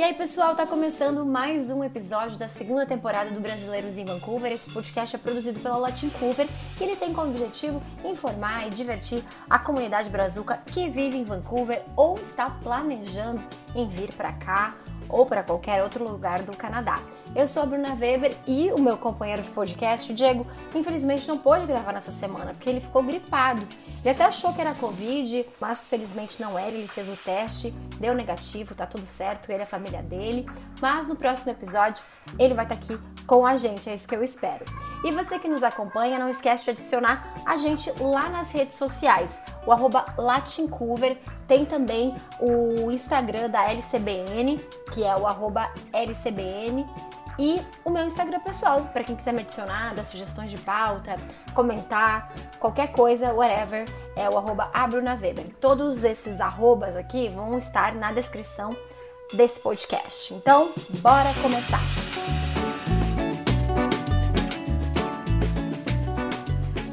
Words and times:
E 0.00 0.02
aí, 0.02 0.14
pessoal, 0.14 0.54
tá 0.54 0.66
começando 0.66 1.26
mais 1.26 1.68
um 1.68 1.84
episódio 1.84 2.38
da 2.38 2.48
segunda 2.48 2.86
temporada 2.86 3.30
do 3.32 3.38
Brasileiros 3.38 3.98
em 3.98 4.06
Vancouver. 4.06 4.50
Esse 4.50 4.70
podcast 4.70 5.14
é 5.14 5.18
produzido 5.18 5.60
pela 5.60 5.76
Latin 5.76 6.08
Cover 6.08 6.48
e 6.80 6.82
ele 6.82 6.96
tem 6.96 7.12
como 7.12 7.30
objetivo 7.30 7.82
informar 8.02 8.66
e 8.66 8.70
divertir 8.70 9.22
a 9.48 9.58
comunidade 9.58 10.08
brazuca 10.08 10.56
que 10.72 10.88
vive 10.88 11.18
em 11.18 11.24
Vancouver 11.24 11.84
ou 11.94 12.18
está 12.18 12.48
planejando 12.48 13.44
em 13.74 13.86
vir 13.86 14.10
para 14.14 14.32
cá 14.32 14.74
ou 15.10 15.26
para 15.26 15.42
qualquer 15.42 15.82
outro 15.82 16.04
lugar 16.04 16.42
do 16.42 16.56
Canadá. 16.56 17.00
Eu 17.34 17.46
sou 17.46 17.62
a 17.62 17.66
Bruna 17.66 17.94
Weber 17.94 18.36
e 18.46 18.72
o 18.72 18.78
meu 18.78 18.96
companheiro 18.96 19.42
de 19.42 19.50
podcast, 19.50 20.10
o 20.10 20.14
Diego, 20.14 20.46
infelizmente 20.74 21.28
não 21.28 21.38
pôde 21.38 21.66
gravar 21.66 21.92
nessa 21.92 22.10
semana 22.10 22.54
porque 22.54 22.68
ele 22.68 22.80
ficou 22.80 23.02
gripado. 23.02 23.66
Ele 24.00 24.10
até 24.10 24.24
achou 24.24 24.52
que 24.52 24.60
era 24.60 24.74
Covid, 24.74 25.46
mas 25.60 25.88
felizmente 25.88 26.40
não 26.40 26.58
era. 26.58 26.70
Ele 26.70 26.88
fez 26.88 27.08
o 27.08 27.16
teste, 27.16 27.70
deu 27.98 28.14
negativo, 28.14 28.74
tá 28.74 28.86
tudo 28.86 29.04
certo, 29.04 29.50
ele 29.50 29.60
e 29.60 29.62
a 29.62 29.66
família 29.66 30.02
dele. 30.02 30.46
Mas 30.80 31.06
no 31.06 31.16
próximo 31.16 31.52
episódio 31.52 32.02
ele 32.38 32.54
vai 32.54 32.64
estar 32.64 32.76
tá 32.76 32.82
aqui 32.82 32.98
com 33.30 33.46
a 33.46 33.56
gente, 33.56 33.88
é 33.88 33.94
isso 33.94 34.08
que 34.08 34.16
eu 34.16 34.24
espero. 34.24 34.64
E 35.04 35.12
você 35.12 35.38
que 35.38 35.46
nos 35.46 35.62
acompanha, 35.62 36.18
não 36.18 36.28
esquece 36.28 36.64
de 36.64 36.70
adicionar 36.70 37.32
a 37.46 37.56
gente 37.56 37.88
lá 38.00 38.28
nas 38.28 38.50
redes 38.50 38.74
sociais, 38.74 39.30
o 39.64 39.70
arroba 39.70 40.04
Latincover, 40.18 41.16
tem 41.46 41.64
também 41.64 42.12
o 42.40 42.90
Instagram 42.90 43.48
da 43.48 43.70
LCBN, 43.70 44.58
que 44.90 45.04
é 45.04 45.14
o 45.14 45.28
arroba 45.28 45.70
LCBN, 45.92 46.84
e 47.38 47.60
o 47.84 47.90
meu 47.90 48.04
Instagram 48.04 48.40
pessoal, 48.40 48.80
para 48.92 49.04
quem 49.04 49.14
quiser 49.14 49.32
me 49.32 49.42
adicionar, 49.42 49.94
dar 49.94 50.04
sugestões 50.04 50.50
de 50.50 50.58
pauta, 50.58 51.14
comentar, 51.54 52.32
qualquer 52.58 52.90
coisa, 52.90 53.32
whatever, 53.32 53.88
é 54.16 54.28
o 54.28 54.36
arroba 54.36 54.70
Abrunaweber. 54.74 55.54
Todos 55.60 56.02
esses 56.02 56.40
arrobas 56.40 56.96
aqui 56.96 57.28
vão 57.28 57.56
estar 57.56 57.94
na 57.94 58.12
descrição 58.12 58.76
desse 59.32 59.60
podcast. 59.60 60.34
Então, 60.34 60.72
bora 61.00 61.32
começar! 61.40 62.39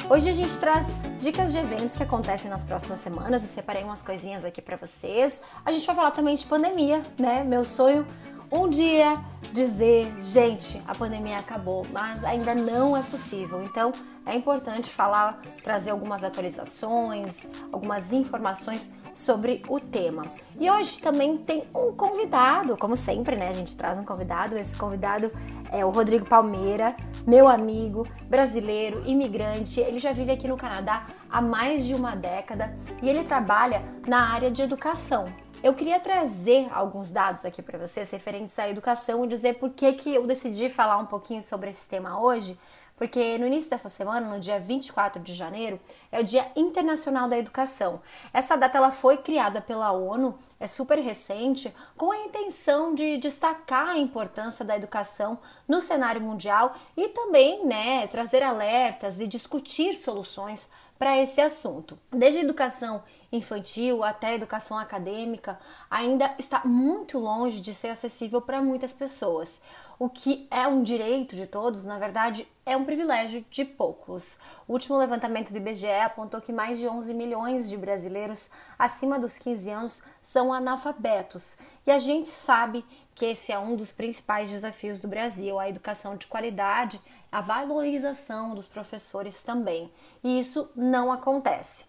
Hoje 0.09 0.29
a 0.29 0.33
gente 0.33 0.57
traz 0.57 0.87
dicas 1.19 1.51
de 1.51 1.57
eventos 1.57 1.97
que 1.97 2.03
acontecem 2.03 2.49
nas 2.49 2.63
próximas 2.63 3.01
semanas. 3.01 3.43
Eu 3.43 3.49
separei 3.49 3.83
umas 3.83 4.01
coisinhas 4.01 4.45
aqui 4.45 4.61
para 4.61 4.77
vocês. 4.77 5.41
A 5.65 5.71
gente 5.73 5.85
vai 5.85 5.95
falar 5.97 6.11
também 6.11 6.33
de 6.33 6.45
pandemia, 6.45 7.05
né? 7.19 7.43
Meu 7.43 7.65
sonho 7.65 8.07
um 8.51 8.69
dia 8.69 9.17
dizer, 9.53 10.13
gente, 10.19 10.81
a 10.87 10.93
pandemia 10.93 11.39
acabou, 11.39 11.85
mas 11.91 12.23
ainda 12.23 12.53
não 12.53 12.95
é 12.95 13.01
possível. 13.01 13.61
Então 13.61 13.91
é 14.25 14.35
importante 14.35 14.91
falar, 14.91 15.39
trazer 15.63 15.91
algumas 15.91 16.23
atualizações, 16.23 17.47
algumas 17.71 18.13
informações 18.13 18.93
sobre 19.13 19.63
o 19.67 19.79
tema. 19.79 20.21
E 20.59 20.69
hoje 20.69 21.01
também 21.01 21.37
tem 21.37 21.63
um 21.75 21.91
convidado, 21.91 22.77
como 22.77 22.95
sempre, 22.95 23.35
né? 23.35 23.49
A 23.49 23.53
gente 23.53 23.75
traz 23.75 23.97
um 23.97 24.05
convidado. 24.05 24.57
Esse 24.57 24.77
convidado 24.77 25.31
é 25.71 25.83
o 25.83 25.89
Rodrigo 25.89 26.27
Palmeira, 26.27 26.95
meu 27.25 27.47
amigo, 27.47 28.07
brasileiro, 28.29 29.01
imigrante. 29.05 29.79
Ele 29.79 29.99
já 29.99 30.11
vive 30.11 30.31
aqui 30.31 30.47
no 30.47 30.55
Canadá 30.55 31.01
há 31.29 31.41
mais 31.41 31.85
de 31.85 31.95
uma 31.95 32.15
década 32.15 32.77
e 33.01 33.09
ele 33.09 33.23
trabalha 33.23 33.81
na 34.07 34.33
área 34.33 34.51
de 34.51 34.61
educação. 34.61 35.27
Eu 35.63 35.73
queria 35.73 35.99
trazer 35.99 36.69
alguns 36.71 37.09
dados 37.09 37.43
aqui 37.43 37.63
para 37.63 37.79
vocês 37.79 38.11
referentes 38.11 38.57
à 38.59 38.69
educação 38.69 39.25
e 39.25 39.27
dizer 39.27 39.55
por 39.55 39.71
que, 39.71 39.91
que 39.93 40.13
eu 40.13 40.27
decidi 40.27 40.69
falar 40.69 40.97
um 40.97 41.05
pouquinho 41.07 41.41
sobre 41.41 41.71
esse 41.71 41.89
tema 41.89 42.21
hoje, 42.21 42.57
porque 42.95 43.39
no 43.39 43.47
início 43.47 43.69
dessa 43.69 43.89
semana, 43.89 44.27
no 44.27 44.39
dia 44.39 44.59
24 44.59 45.21
de 45.21 45.33
janeiro, 45.33 45.79
é 46.11 46.19
o 46.19 46.23
Dia 46.23 46.47
Internacional 46.55 47.27
da 47.27 47.37
Educação. 47.37 47.99
Essa 48.31 48.55
data 48.55 48.77
ela 48.77 48.91
foi 48.91 49.17
criada 49.17 49.59
pela 49.59 49.91
ONU, 49.91 50.37
é 50.59 50.67
super 50.67 50.99
recente, 50.99 51.73
com 51.95 52.11
a 52.11 52.19
intenção 52.19 52.93
de 52.93 53.17
destacar 53.17 53.89
a 53.89 53.97
importância 53.97 54.63
da 54.63 54.77
educação 54.77 55.39
no 55.67 55.81
cenário 55.81 56.21
mundial 56.21 56.75
e 56.95 57.09
também, 57.09 57.65
né, 57.65 58.05
trazer 58.07 58.43
alertas 58.43 59.19
e 59.19 59.27
discutir 59.27 59.95
soluções 59.95 60.69
para 60.97 61.17
esse 61.17 61.39
assunto. 61.41 61.97
Desde 62.11 62.39
a 62.39 62.43
educação 62.43 63.03
infantil 63.31 64.03
até 64.03 64.27
a 64.27 64.35
educação 64.35 64.77
acadêmica 64.77 65.59
ainda 65.89 66.33
está 66.39 66.61
muito 66.63 67.19
longe 67.19 67.59
de 67.59 67.73
ser 67.73 67.89
acessível 67.89 68.41
para 68.41 68.61
muitas 68.61 68.93
pessoas. 68.93 69.61
O 69.99 70.09
que 70.09 70.47
é 70.51 70.67
um 70.67 70.83
direito 70.83 71.35
de 71.35 71.47
todos, 71.47 71.83
na 71.83 71.97
verdade, 71.97 72.47
é 72.63 72.77
um 72.77 72.85
privilégio 72.85 73.43
de 73.49 73.65
poucos. 73.65 74.37
O 74.67 74.73
último 74.73 74.95
levantamento 74.95 75.51
do 75.51 75.57
IBGE 75.57 75.87
apontou 75.87 76.39
que 76.39 76.53
mais 76.53 76.77
de 76.77 76.87
11 76.87 77.13
milhões 77.15 77.67
de 77.67 77.75
brasileiros 77.75 78.51
acima 78.77 79.19
dos 79.19 79.39
15 79.39 79.71
anos 79.71 80.03
são 80.21 80.53
analfabetos. 80.53 81.57
E 81.85 81.91
a 81.91 81.97
gente 81.97 82.29
sabe 82.29 82.85
que 83.15 83.25
esse 83.25 83.51
é 83.51 83.57
um 83.57 83.75
dos 83.75 83.91
principais 83.91 84.51
desafios 84.51 85.01
do 85.01 85.07
Brasil, 85.07 85.57
a 85.57 85.67
educação 85.67 86.15
de 86.15 86.27
qualidade, 86.27 87.01
a 87.37 87.41
valorização 87.41 88.55
dos 88.55 88.65
professores 88.65 89.43
também. 89.43 89.91
E 90.23 90.39
isso 90.39 90.71
não 90.75 91.11
acontece. 91.11 91.85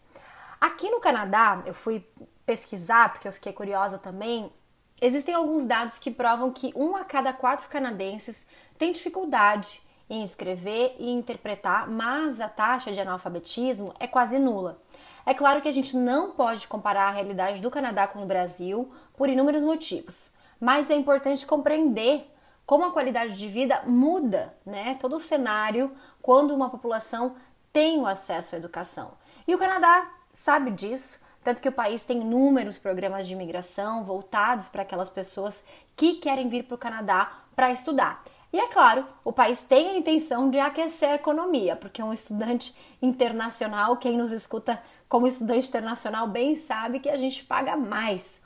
Aqui 0.60 0.90
no 0.90 1.00
Canadá, 1.00 1.62
eu 1.64 1.72
fui 1.72 2.06
pesquisar 2.44 3.10
porque 3.10 3.26
eu 3.26 3.32
fiquei 3.32 3.54
curiosa 3.54 3.96
também. 3.96 4.52
Existem 5.00 5.34
alguns 5.34 5.64
dados 5.64 5.98
que 5.98 6.10
provam 6.10 6.52
que 6.52 6.70
um 6.76 6.94
a 6.94 7.02
cada 7.02 7.32
quatro 7.32 7.66
canadenses 7.68 8.46
tem 8.76 8.92
dificuldade 8.92 9.80
em 10.10 10.22
escrever 10.22 10.96
e 10.98 11.10
interpretar, 11.10 11.88
mas 11.88 12.42
a 12.42 12.48
taxa 12.48 12.92
de 12.92 13.00
analfabetismo 13.00 13.94
é 13.98 14.06
quase 14.06 14.38
nula. 14.38 14.82
É 15.24 15.32
claro 15.32 15.62
que 15.62 15.68
a 15.68 15.72
gente 15.72 15.96
não 15.96 16.32
pode 16.32 16.68
comparar 16.68 17.08
a 17.08 17.12
realidade 17.12 17.62
do 17.62 17.70
Canadá 17.70 18.06
com 18.06 18.22
o 18.22 18.26
Brasil 18.26 18.92
por 19.16 19.30
inúmeros 19.30 19.62
motivos, 19.62 20.30
mas 20.60 20.90
é 20.90 20.94
importante 20.94 21.46
compreender 21.46 22.30
como 22.68 22.84
a 22.84 22.92
qualidade 22.92 23.34
de 23.34 23.48
vida 23.48 23.82
muda, 23.86 24.54
né? 24.66 24.98
Todo 25.00 25.16
o 25.16 25.20
cenário 25.20 25.90
quando 26.20 26.54
uma 26.54 26.68
população 26.68 27.34
tem 27.72 27.98
o 27.98 28.06
acesso 28.06 28.54
à 28.54 28.58
educação. 28.58 29.12
E 29.46 29.54
o 29.54 29.58
Canadá 29.58 30.06
sabe 30.34 30.70
disso, 30.72 31.18
tanto 31.42 31.62
que 31.62 31.68
o 31.70 31.72
país 31.72 32.04
tem 32.04 32.20
inúmeros 32.20 32.76
programas 32.76 33.26
de 33.26 33.32
imigração 33.32 34.04
voltados 34.04 34.68
para 34.68 34.82
aquelas 34.82 35.08
pessoas 35.08 35.66
que 35.96 36.16
querem 36.16 36.50
vir 36.50 36.64
para 36.64 36.74
o 36.74 36.78
Canadá 36.78 37.38
para 37.56 37.72
estudar. 37.72 38.22
E 38.52 38.60
é 38.60 38.66
claro, 38.66 39.06
o 39.24 39.32
país 39.32 39.62
tem 39.62 39.88
a 39.88 39.96
intenção 39.96 40.50
de 40.50 40.60
aquecer 40.60 41.08
a 41.08 41.14
economia, 41.14 41.74
porque 41.74 42.02
um 42.02 42.12
estudante 42.12 42.76
internacional, 43.00 43.96
quem 43.96 44.18
nos 44.18 44.30
escuta 44.30 44.78
como 45.08 45.26
estudante 45.26 45.68
internacional 45.68 46.28
bem 46.28 46.54
sabe 46.54 47.00
que 47.00 47.08
a 47.08 47.16
gente 47.16 47.44
paga 47.44 47.78
mais, 47.78 48.42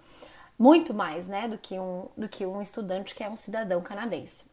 muito 0.58 0.94
mais, 0.94 1.26
né, 1.26 1.48
do 1.48 1.58
que 1.58 1.78
um, 1.78 2.08
do 2.16 2.28
que 2.28 2.46
um 2.46 2.60
estudante 2.60 3.14
que 3.14 3.24
é 3.24 3.28
um 3.28 3.36
cidadão 3.36 3.80
canadense. 3.80 4.50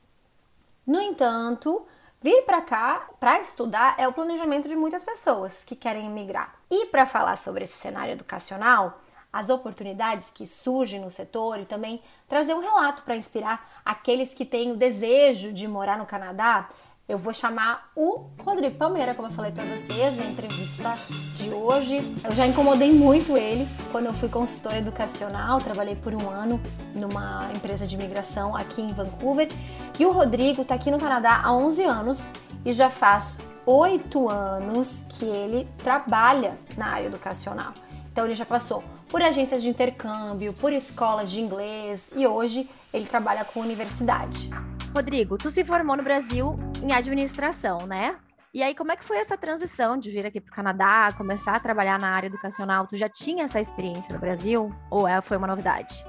No 0.86 1.00
entanto, 1.02 1.86
Vir 2.22 2.42
para 2.42 2.62
cá 2.62 3.08
para 3.18 3.40
estudar 3.40 3.96
é 3.98 4.06
o 4.06 4.12
planejamento 4.12 4.68
de 4.68 4.76
muitas 4.76 5.02
pessoas 5.02 5.64
que 5.64 5.74
querem 5.74 6.06
emigrar. 6.06 6.54
E 6.70 6.88
para 6.88 7.06
falar 7.06 7.38
sobre 7.38 7.64
esse 7.64 7.78
cenário 7.78 8.12
educacional, 8.12 9.00
as 9.32 9.50
oportunidades 9.50 10.30
que 10.30 10.46
surgem 10.46 11.00
no 11.00 11.10
setor 11.10 11.62
e 11.62 11.66
também 11.66 12.02
trazer 12.28 12.54
um 12.54 12.60
relato 12.60 13.04
para 13.04 13.16
inspirar 13.16 13.82
aqueles 13.86 14.34
que 14.34 14.44
têm 14.44 14.74
o 14.74 14.76
desejo 14.76 15.54
de 15.54 15.66
morar 15.66 15.98
no 15.98 16.06
Canadá, 16.06 16.68
eu 17.10 17.18
vou 17.18 17.34
chamar 17.34 17.92
o 17.96 18.28
Rodrigo 18.46 18.76
Palmeira, 18.76 19.16
como 19.16 19.28
eu 19.28 19.32
falei 19.32 19.52
para 19.52 19.66
vocês 19.66 20.16
na 20.16 20.26
entrevista 20.26 20.96
de 21.34 21.50
hoje. 21.50 21.98
Eu 22.24 22.32
já 22.36 22.46
incomodei 22.46 22.94
muito 22.94 23.36
ele 23.36 23.68
quando 23.92 24.06
eu 24.06 24.14
fui 24.14 24.30
consultora 24.30 24.78
educacional, 24.78 25.60
trabalhei 25.60 25.96
por 25.96 26.14
um 26.14 26.30
ano 26.30 26.62
numa 26.94 27.50
empresa 27.52 27.88
de 27.88 27.96
imigração 27.96 28.56
aqui 28.56 28.84
em 28.84 28.94
Vancouver. 28.94 29.50
E 29.98 30.06
o 30.06 30.12
Rodrigo 30.12 30.62
está 30.62 30.76
aqui 30.76 30.92
no 30.92 31.00
Canadá 31.00 31.42
há 31.44 31.52
11 31.52 31.84
anos 31.84 32.32
e 32.64 32.72
já 32.72 32.92
faz 32.92 33.40
oito 33.66 34.30
anos 34.30 35.08
que 35.10 35.26
ele 35.26 35.68
trabalha 35.80 36.60
na 36.78 36.90
área 36.90 37.08
educacional. 37.08 37.74
Então 38.12 38.26
ele 38.26 38.36
já 38.36 38.46
passou 38.46 38.84
por 39.08 39.24
agências 39.24 39.64
de 39.64 39.70
intercâmbio, 39.70 40.54
por 40.54 40.72
escolas 40.72 41.32
de 41.32 41.42
inglês 41.42 42.12
e 42.16 42.28
hoje 42.28 42.70
ele 42.94 43.08
trabalha 43.08 43.44
com 43.44 43.62
universidade. 43.62 44.52
Rodrigo, 44.94 45.38
tu 45.38 45.50
se 45.50 45.64
formou 45.64 45.96
no 45.96 46.04
Brasil 46.04 46.58
em 46.82 46.92
administração, 46.92 47.86
né? 47.86 48.16
E 48.52 48.64
aí, 48.64 48.74
como 48.74 48.92
é 48.92 48.96
que 48.96 49.06
foi 49.06 49.18
essa 49.18 49.38
transição 49.38 49.98
de 49.98 50.10
vir 50.10 50.26
aqui 50.26 50.42
para 50.42 50.52
o 50.52 50.56
Canadá, 50.56 51.14
começar 51.16 51.54
a 51.54 51.60
trabalhar 51.60 52.00
na 52.00 52.10
área 52.10 52.28
educacional? 52.28 52.88
Tu 52.88 52.98
já 52.98 53.08
tinha 53.08 53.44
essa 53.44 53.60
experiência 53.60 54.12
no 54.12 54.20
Brasil 54.20 54.74
ou 54.90 55.08
é, 55.08 55.22
foi 55.22 55.38
uma 55.38 55.46
novidade? 55.46 56.04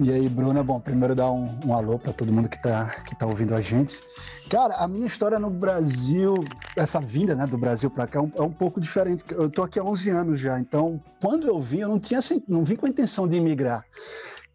E 0.00 0.10
aí, 0.10 0.28
Bruna, 0.28 0.62
bom, 0.62 0.80
primeiro 0.80 1.14
dar 1.14 1.30
um, 1.30 1.46
um 1.66 1.74
alô 1.74 1.98
para 1.98 2.12
todo 2.12 2.32
mundo 2.32 2.48
que 2.48 2.56
está 2.56 2.86
que 3.02 3.14
tá 3.14 3.26
ouvindo 3.26 3.54
a 3.54 3.60
gente. 3.60 4.00
Cara, 4.48 4.76
a 4.76 4.88
minha 4.88 5.06
história 5.06 5.38
no 5.38 5.50
Brasil, 5.50 6.34
essa 6.76 7.00
vinda 7.00 7.34
né, 7.34 7.46
do 7.46 7.58
Brasil 7.58 7.90
para 7.90 8.06
cá 8.06 8.18
é 8.18 8.22
um, 8.22 8.32
é 8.36 8.42
um, 8.42 8.52
pouco 8.52 8.80
diferente. 8.80 9.24
Eu 9.30 9.46
estou 9.46 9.64
aqui 9.64 9.78
há 9.78 9.84
11 9.84 10.10
anos 10.10 10.40
já, 10.40 10.58
então 10.58 11.02
quando 11.20 11.46
eu 11.46 11.60
vim, 11.60 11.80
eu 11.80 11.88
não 11.88 12.00
tinha 12.00 12.20
não 12.48 12.64
vim 12.64 12.76
com 12.76 12.86
a 12.86 12.88
intenção 12.88 13.28
de 13.28 13.36
imigrar. 13.36 13.84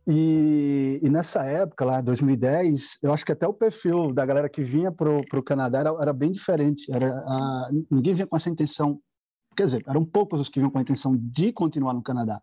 E, 0.07 1.00
e, 1.03 1.09
nessa 1.09 1.44
época, 1.44 1.86
lá, 1.86 2.01
2010, 2.01 2.98
eu 3.03 3.13
acho 3.13 3.25
que 3.25 3.31
até 3.31 3.48
o 3.48 3.53
perfil 3.53 4.12
da 4.12 4.25
galera 4.25 4.50
que 4.50 4.63
vinha 4.63 4.92
para 4.92 5.09
o 5.09 5.44
Canadá 5.44 5.80
era, 5.80 5.89
era, 6.01 6.13
bem 6.13 6.31
diferente. 6.31 6.92
Era, 6.92 7.07
a, 7.07 7.69
ninguém 7.89 8.15
vinha 8.15 8.27
com 8.27 8.36
essa 8.36 8.50
intenção 8.50 9.00
quer 9.56 9.65
dizer, 9.65 9.83
eram 9.86 10.06
poucos 10.06 10.39
os 10.39 10.50
que 10.50 10.59
vinham 10.59 10.71
com 10.71 10.77
a 10.77 10.81
intenção 10.81 11.15
de 11.15 11.51
continuar 11.51 11.94
no 11.94 12.01
Canadá. 12.01 12.42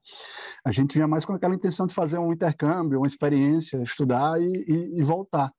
A 0.64 0.70
gente 0.70 0.94
vinha 0.94 1.08
mais 1.08 1.24
com 1.24 1.32
aquela 1.32 1.54
intenção 1.54 1.86
de 1.86 1.94
fazer 1.94 2.18
um 2.18 2.32
intercâmbio, 2.32 2.98
uma 2.98 3.06
experiência, 3.06 3.82
estudar 3.82 4.40
e, 4.40 4.64
e, 4.68 4.98
e 4.98 5.02
voltar. 5.02 5.50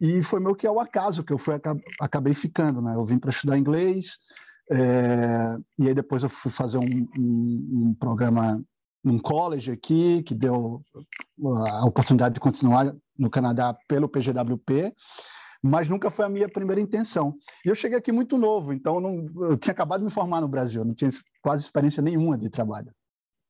E 0.00 0.22
foi 0.22 0.40
meio 0.40 0.54
que 0.54 0.66
ao 0.66 0.78
acaso 0.78 1.24
que 1.24 1.32
eu 1.32 1.38
fui 1.38 1.54
acabei 2.00 2.34
ficando, 2.34 2.80
né? 2.80 2.94
Eu 2.94 3.04
vim 3.04 3.18
para 3.18 3.30
estudar 3.30 3.58
inglês, 3.58 4.18
é, 4.70 5.56
e 5.78 5.88
aí 5.88 5.94
depois 5.94 6.22
eu 6.22 6.28
fui 6.28 6.50
fazer 6.50 6.78
um, 6.78 7.08
um, 7.18 7.88
um 7.88 7.94
programa 7.98 8.62
num 9.02 9.18
college 9.18 9.70
aqui, 9.70 10.22
que 10.22 10.34
deu 10.34 10.82
a 11.68 11.84
oportunidade 11.86 12.34
de 12.34 12.40
continuar 12.40 12.94
no 13.18 13.30
Canadá 13.30 13.76
pelo 13.88 14.08
PGWP, 14.08 14.94
mas 15.62 15.88
nunca 15.88 16.10
foi 16.10 16.24
a 16.24 16.28
minha 16.28 16.48
primeira 16.48 16.80
intenção. 16.80 17.34
E 17.64 17.68
eu 17.68 17.74
cheguei 17.74 17.98
aqui 17.98 18.12
muito 18.12 18.38
novo, 18.38 18.72
então 18.72 19.00
não, 19.00 19.26
eu 19.50 19.56
tinha 19.56 19.72
acabado 19.72 20.00
de 20.00 20.06
me 20.06 20.10
formar 20.10 20.40
no 20.40 20.48
Brasil, 20.48 20.84
não 20.84 20.94
tinha 20.94 21.10
quase 21.42 21.64
experiência 21.64 22.02
nenhuma 22.02 22.36
de 22.38 22.48
trabalho. 22.48 22.90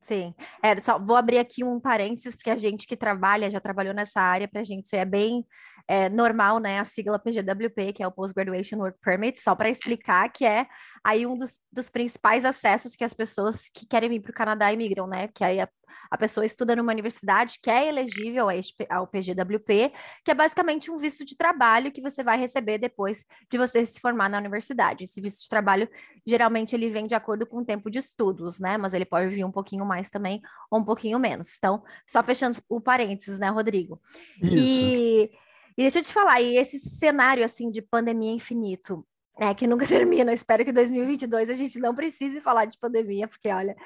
Sim, 0.01 0.33
é, 0.63 0.81
só 0.81 0.99
vou 0.99 1.17
abrir 1.17 1.39
aqui 1.39 1.65
um 1.65 1.81
parênteses, 1.81 2.37
porque 2.37 2.51
a 2.51 2.57
gente 2.57 2.87
que 2.87 2.97
trabalha, 2.97 3.51
já 3.51 3.59
trabalhou 3.59 3.93
nessa 3.93 4.21
área, 4.21 4.47
para 4.47 4.61
a 4.61 4.65
gente 4.65 4.95
é 4.95 5.05
bem 5.05 5.45
é, 5.89 6.09
normal, 6.09 6.59
né? 6.59 6.81
A 6.81 6.85
sigla 6.85 7.19
PGWP, 7.19 7.93
que 7.93 8.03
é 8.03 8.07
o 8.07 8.13
Post 8.13 8.35
Graduation 8.35 8.79
Work 8.79 8.99
Permit, 9.01 9.41
só 9.41 9.55
para 9.55 9.71
explicar 9.71 10.29
que 10.31 10.45
é 10.45 10.67
aí 11.05 11.27
um 11.27 11.37
dos, 11.37 11.61
dos 11.73 11.89
principais 11.89 12.45
acessos 12.45 12.97
que 12.97 13.05
as 13.05 13.15
pessoas 13.15 13.69
que 13.69 13.87
querem 13.87 14.09
vir 14.09 14.21
para 14.21 14.31
o 14.31 14.35
Canadá 14.35 14.73
imigram, 14.73 15.07
né? 15.07 15.29
Que 15.29 15.45
aí 15.45 15.61
a, 15.61 15.69
a 16.11 16.19
pessoa 16.19 16.45
estuda 16.45 16.75
numa 16.75 16.93
universidade 16.93 17.59
que 17.63 17.71
é 17.71 17.89
elegível 17.89 18.49
ao 18.91 19.07
PGWP, 19.07 19.93
que 20.25 20.31
é 20.31 20.35
basicamente 20.35 20.91
um 20.91 20.97
visto 20.97 21.25
de 21.25 21.37
trabalho 21.37 21.93
que 21.93 22.03
você 22.03 22.25
vai 22.25 22.37
receber 22.37 22.79
depois 22.79 23.25
de 23.49 23.57
você 23.57 23.87
se 23.87 24.01
formar 24.01 24.29
na 24.29 24.39
universidade. 24.39 25.05
Esse 25.05 25.21
visto 25.21 25.43
de 25.43 25.49
trabalho, 25.49 25.89
geralmente, 26.27 26.75
ele 26.75 26.91
vem 26.91 27.07
de 27.07 27.15
acordo 27.15 27.47
com 27.47 27.59
o 27.59 27.65
tempo 27.65 27.89
de 27.89 28.01
estudos, 28.01 28.59
né? 28.59 28.77
Mas 28.77 28.93
ele 28.93 29.05
pode 29.05 29.29
vir 29.29 29.45
um 29.45 29.53
pouquinho 29.53 29.87
mais 29.87 30.11
também 30.11 30.41
ou 30.69 30.81
um 30.81 30.85
pouquinho 30.85 31.19
menos. 31.21 31.55
Então, 31.57 31.85
só 32.05 32.23
fechando 32.25 32.59
o 32.69 32.81
parênteses, 32.81 33.39
né, 33.39 33.49
Rodrigo? 33.49 34.01
Isso. 34.43 34.55
E, 34.57 35.31
e 35.77 35.83
deixa 35.83 35.99
eu 35.99 36.03
te 36.03 36.13
falar, 36.13 36.41
e 36.41 36.57
esse 36.57 36.79
cenário, 36.79 37.45
assim, 37.45 37.71
de 37.71 37.83
pandemia 37.83 38.33
infinito, 38.33 39.07
né, 39.39 39.55
que 39.55 39.67
nunca 39.67 39.87
termina. 39.87 40.33
Espero 40.33 40.65
que 40.65 40.73
2022 40.73 41.51
a 41.51 41.55
gente 41.55 41.79
não 41.79 41.95
precise 41.95 42.41
falar 42.41 42.65
de 42.65 42.79
pandemia, 42.79 43.29
porque 43.29 43.49
olha, 43.49 43.77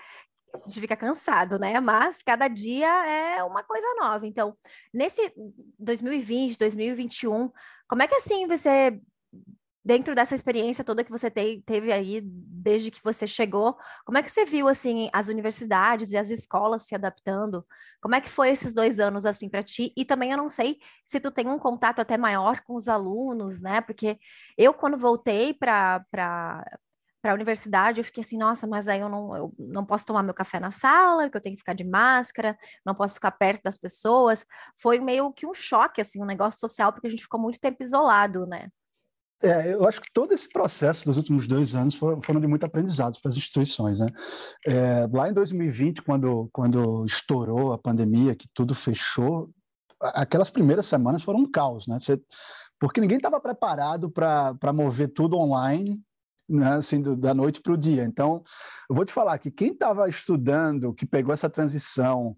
a 0.55 0.69
gente 0.69 0.81
fica 0.81 0.97
cansado, 0.97 1.59
né? 1.59 1.79
Mas 1.81 2.23
cada 2.23 2.49
dia 2.49 2.89
é 3.07 3.43
uma 3.45 3.63
coisa 3.63 3.87
nova. 3.99 4.27
Então, 4.27 4.57
nesse 4.93 5.33
2020, 5.79 6.59
2021, 6.59 7.51
como 7.89 8.03
é 8.03 8.09
que 8.09 8.15
assim 8.15 8.47
você 8.47 9.01
dentro 9.85 10.15
dessa 10.15 10.35
experiência 10.35 10.85
toda 10.85 11.03
que 11.05 11.11
você 11.11 11.31
te, 11.31 11.63
teve 11.65 11.93
aí 11.93 12.21
desde 12.23 12.91
que 12.91 13.03
você 13.03 13.27
chegou, 13.27 13.77
como 14.05 14.19
é 14.19 14.23
que 14.23 14.31
você 14.31 14.45
viu 14.45 14.69
assim 14.69 15.09
as 15.13 15.29
universidades 15.29 16.13
e 16.13 16.17
as 16.17 16.31
escolas 16.31 16.85
se 16.85 16.95
adaptando? 16.95 17.67
Como 18.01 18.15
é 18.15 18.21
que 18.21 18.29
foi 18.29 18.51
esses 18.51 18.75
dois 18.75 19.01
anos 19.01 19.25
assim 19.27 19.49
para 19.49 19.63
ti? 19.63 19.93
E 19.97 20.05
também 20.05 20.33
eu 20.33 20.37
não 20.39 20.51
sei 20.51 20.79
se 21.07 21.21
tu 21.21 21.31
tem 21.31 21.49
um 21.49 21.59
contato 21.59 22.01
até 22.01 22.17
maior 22.19 22.61
com 22.63 22.75
os 22.77 22.89
alunos, 22.89 23.61
né? 23.61 23.81
Porque 23.81 24.19
eu 24.57 24.75
quando 24.75 24.99
voltei 24.99 25.55
para 25.55 26.05
para 27.23 27.33
a 27.33 27.35
universidade, 27.35 28.01
eu 28.01 28.05
fiquei 28.05 28.23
assim, 28.23 28.39
nossa, 28.39 28.67
mas 28.67 28.89
aí 28.89 29.01
eu 29.01 29.09
não, 29.09 29.37
eu 29.37 29.55
não 29.59 29.85
posso 29.85 30.07
tomar 30.07 30.23
meu 30.23 30.33
café 30.33 30.59
na 30.59 30.71
sala, 30.71 31.29
que 31.29 31.37
eu 31.37 31.41
tenho 31.41 31.55
que 31.55 31.61
ficar 31.61 31.75
de 31.75 31.85
máscara, 31.85 32.59
não 32.85 32.95
posso 32.95 33.15
ficar 33.15 33.31
perto 33.33 33.63
das 33.65 33.77
pessoas. 33.77 34.47
Foi 34.79 34.99
meio 35.01 35.31
que 35.33 35.47
um 35.47 35.53
choque, 35.53 36.01
assim, 36.01 36.23
um 36.23 36.27
negócio 36.27 36.59
social, 36.59 36.93
porque 36.93 37.07
a 37.07 37.11
gente 37.11 37.23
ficou 37.23 37.39
muito 37.39 37.61
tempo 37.61 37.83
isolado, 37.83 38.47
né? 38.47 38.69
É, 39.43 39.73
eu 39.73 39.89
acho 39.89 40.01
que 40.01 40.13
todo 40.13 40.33
esse 40.33 40.49
processo 40.49 41.05
dos 41.07 41.17
últimos 41.17 41.49
dois 41.49 41.75
anos 41.75 41.95
foram, 41.95 42.21
foram 42.23 42.41
de 42.41 42.47
muito 42.47 42.65
aprendizado 42.65 43.19
para 43.21 43.31
as 43.31 43.37
instituições. 43.37 44.01
Né? 44.01 44.07
É, 44.67 45.09
lá 45.11 45.31
em 45.31 45.33
2020, 45.33 46.03
quando, 46.03 46.51
quando 46.53 47.07
estourou 47.07 47.73
a 47.73 47.79
pandemia, 47.79 48.35
que 48.35 48.49
tudo 48.53 48.75
fechou, 48.75 49.51
aquelas 50.01 50.51
primeiras 50.51 50.87
semanas 50.87 51.23
foram 51.23 51.41
um 51.41 51.51
caos, 51.51 51.87
né? 51.87 51.99
Você, 51.99 52.21
porque 52.79 53.01
ninguém 53.01 53.19
estava 53.19 53.41
preparado 53.41 54.11
para 54.11 54.73
mover 54.75 55.09
tudo 55.09 55.37
online, 55.37 56.03
né? 56.49 56.75
assim, 56.75 57.01
do, 57.01 57.17
da 57.17 57.35
noite 57.35 57.61
para 57.61 57.73
o 57.73 57.79
dia. 57.79 58.05
Então, 58.05 58.43
eu 58.89 58.97
vou 58.97 59.05
te 59.05 59.13
falar 59.13 59.39
que 59.39 59.51
quem 59.51 59.73
estava 59.73 60.09
estudando, 60.09 60.95
que 60.95 61.07
pegou 61.07 61.33
essa 61.33 61.51
transição, 61.51 62.35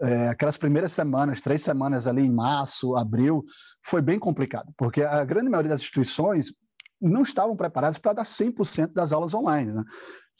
é, 0.00 0.28
aquelas 0.28 0.56
primeiras 0.56 0.92
semanas, 0.92 1.40
três 1.40 1.62
semanas 1.62 2.06
ali 2.06 2.22
em 2.22 2.32
março, 2.32 2.96
abril, 2.96 3.44
foi 3.84 4.02
bem 4.02 4.18
complicado, 4.18 4.72
porque 4.76 5.02
a 5.02 5.24
grande 5.24 5.48
maioria 5.48 5.70
das 5.70 5.80
instituições 5.80 6.52
não 7.00 7.22
estavam 7.22 7.56
preparadas 7.56 7.98
para 7.98 8.14
dar 8.14 8.24
100% 8.24 8.92
das 8.92 9.12
aulas 9.12 9.34
online. 9.34 9.72
Né? 9.72 9.84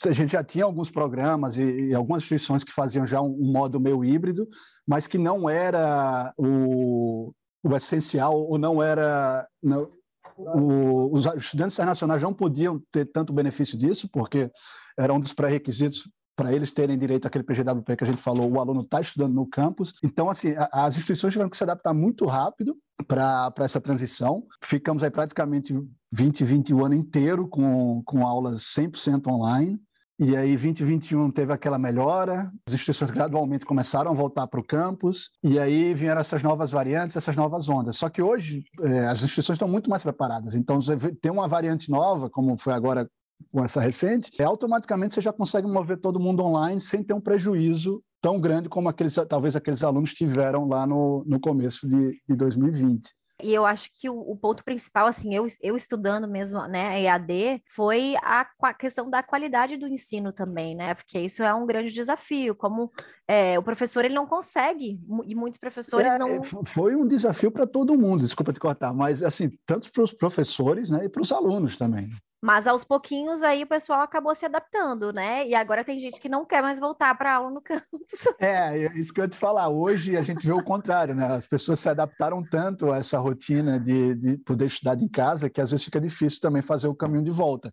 A 0.05 0.13
gente 0.13 0.33
já 0.33 0.45
tinha 0.45 0.65
alguns 0.65 0.91
programas 0.91 1.57
e, 1.57 1.89
e 1.89 1.95
algumas 1.95 2.23
instituições 2.23 2.65
que 2.65 2.73
faziam 2.73 3.07
já 3.07 3.21
um, 3.21 3.31
um, 3.31 3.53
modo 3.53 3.81
meio 3.81 4.05
híbrido, 4.05 4.47
mas 4.87 5.07
que 5.07 5.19
não 5.19 5.49
era 5.49 6.33
o, 6.37 7.33
o 7.63 7.77
essencial 7.77 8.35
ou 8.39 8.59
não 8.59 8.83
era. 8.83 9.47
Não, 9.63 9.91
o, 10.37 11.15
os 11.15 11.25
estudantes 11.25 11.77
internacionais 11.77 12.23
não 12.23 12.35
podiam 12.35 12.83
ter 12.93 13.07
tanto 13.07 13.33
benefício 13.33 13.79
disso, 13.79 14.09
porque 14.13 14.51
era 14.99 15.13
um 15.13 15.21
dos 15.21 15.33
pré-requisitos 15.33 16.05
para 16.37 16.53
eles 16.53 16.71
terem 16.71 16.99
direito 16.99 17.27
àquele 17.27 17.43
PGWP 17.43 17.97
que 17.97 18.05
a 18.05 18.07
gente 18.07 18.23
falou, 18.23 18.51
o 18.53 18.61
aluno 18.61 18.83
está 18.83 19.01
estudando 19.01 19.33
no 19.33 19.47
campus. 19.47 19.95
Então, 20.05 20.29
assim, 20.29 20.55
a, 20.55 20.69
as 20.73 20.95
instituições 20.95 21.33
tiveram 21.33 21.49
que 21.49 21.57
se 21.57 21.65
adaptar 21.65 21.95
muito 21.95 22.27
rápido 22.27 22.77
para 23.09 23.53
essa 23.61 23.81
transição. 23.81 24.45
Ficamos 24.63 25.03
aí 25.03 25.11
praticamente 25.11 25.75
20, 26.13 26.45
20 26.45 26.75
o 26.75 26.85
ano 26.85 26.95
inteiro 26.95 27.49
com, 27.49 28.03
com 28.05 28.27
aulas 28.27 28.63
100% 28.77 29.27
online. 29.29 29.81
E 30.19 30.35
aí, 30.35 30.57
2021 30.57 31.31
teve 31.31 31.53
aquela 31.53 31.79
melhora, 31.79 32.51
as 32.67 32.73
instituições 32.73 33.11
gradualmente 33.11 33.67
começaram 33.67 34.11
a 34.11 34.15
voltar 34.15 34.47
para 34.47 34.59
o 34.59 34.65
campus, 34.65 35.31
e 35.45 35.59
aí 35.59 35.93
vieram 35.93 36.23
essas 36.23 36.43
novas 36.43 36.71
variantes, 36.71 37.19
essas 37.19 37.37
novas 37.37 37.69
ondas. 37.69 37.99
Só 37.99 38.09
que 38.09 38.23
hoje 38.23 38.65
é, 38.81 39.07
as 39.09 39.23
instituições 39.23 39.57
estão 39.57 39.69
muito 39.69 39.91
mais 39.91 40.03
preparadas. 40.03 40.55
Então, 40.55 40.79
tem 41.21 41.31
uma 41.31 41.47
variante 41.47 41.91
nova, 41.91 42.31
como 42.31 42.57
foi 42.57 42.73
agora 42.73 43.07
com 43.53 43.65
essa 43.65 43.81
recente, 43.81 44.31
é, 44.39 44.45
automaticamente 44.45 45.15
você 45.15 45.21
já 45.21 45.33
consegue 45.33 45.67
mover 45.67 45.99
todo 45.99 46.21
mundo 46.21 46.43
online 46.43 46.81
sem 46.81 47.03
ter 47.03 47.15
um 47.15 47.21
prejuízo 47.21 48.03
tão 48.21 48.41
grande 48.41 48.69
como 48.69 48.89
aqueles, 48.89 49.15
talvez 49.29 49.55
aqueles 49.55 49.83
alunos 49.83 50.13
tiveram 50.13 50.67
lá 50.69 50.87
no, 50.87 51.25
no 51.27 51.41
começo 51.41 51.89
de, 51.89 52.21
de 52.29 52.37
2020. 52.37 53.11
E 53.43 53.53
eu 53.53 53.67
acho 53.67 53.91
que 53.93 54.09
o, 54.09 54.19
o, 54.19 54.35
ponto 54.35 54.65
principal, 54.65 55.07
assim, 55.07 55.35
eu, 55.35 55.47
eu 55.61 55.77
estudando 55.77 56.27
mesmo, 56.27 56.67
né, 56.67 57.03
EAD, 57.03 57.63
foi 57.69 58.15
a, 58.23 58.47
a, 58.63 58.73
questão 58.73 59.11
da 59.11 59.23
qualidade 59.23 59.77
do 59.77 59.87
ensino 59.87 60.33
também, 60.33 60.75
né? 60.75 60.95
Porque 60.95 61.19
isso 61.19 61.43
é 61.43 61.53
um 61.53 61.67
grande 61.67 61.93
desafio, 61.93 62.55
como 62.55 62.91
é, 63.29 63.59
o 63.59 63.63
professor 63.63 64.07
ele 64.07 64.15
não 64.15 64.27
consegue, 64.27 64.99
e 65.27 65.35
muitos 65.35 65.59
professores 65.59 66.13
é, 66.13 66.19
não. 66.19 66.43
Foi 66.43 66.97
um 66.97 67.07
desafio 67.07 67.51
para 67.51 67.67
todo 67.67 67.99
mundo, 67.99 68.23
desculpa 68.23 68.55
te 68.55 68.61
cortar, 68.61 68.95
mas 68.95 69.23
assim, 69.23 69.51
tanto 69.67 69.93
para 69.93 70.03
os 70.03 70.15
professores 70.15 70.89
né, 70.89 71.05
e 71.05 71.09
para 71.09 71.21
os 71.21 71.31
alunos 71.31 71.77
também. 71.77 72.09
Mas 72.43 72.67
aos 72.67 72.85
pouquinhos 72.85 73.43
aí 73.43 73.63
o 73.63 73.67
pessoal 73.67 74.03
acabou 74.03 74.35
se 74.35 74.45
adaptando, 74.45 75.13
né? 75.13 75.47
E 75.49 75.55
agora 75.55 75.83
tem 75.83 75.99
gente 75.99 76.21
que 76.21 76.29
não 76.29 76.45
quer 76.45 76.63
mais 76.63 76.79
voltar 76.79 77.17
para 77.17 77.35
aula 77.35 77.51
no 77.51 77.61
campus. 77.63 78.27
É, 78.39 78.79
é, 78.79 78.99
isso 78.99 79.13
que 79.13 79.21
eu 79.21 79.25
ia 79.25 79.31
te 79.31 79.37
falar. 79.37 79.69
Hoje 79.69 80.17
a 80.17 80.23
gente 80.23 80.47
vê 80.47 80.53
o 80.53 80.63
contrário, 80.63 81.15
né? 81.15 81.27
As 81.27 81.47
pessoas 81.47 81.81
se 81.81 81.89
adaptaram 81.89 82.45
tanto 82.45 82.93
a 82.93 82.99
essa 82.99 83.19
rotina 83.19 83.81
de, 83.81 84.15
de 84.15 84.37
poder 84.39 84.67
estudar 84.67 85.01
em 85.01 85.09
casa 85.09 85.49
que 85.49 85.61
às 85.61 85.71
vezes 85.71 85.85
fica 85.85 86.01
difícil 86.01 86.41
também 86.41 86.63
fazer 86.63 86.89
o 86.89 86.95
caminho 86.95 87.25
de 87.25 87.31
volta. 87.31 87.73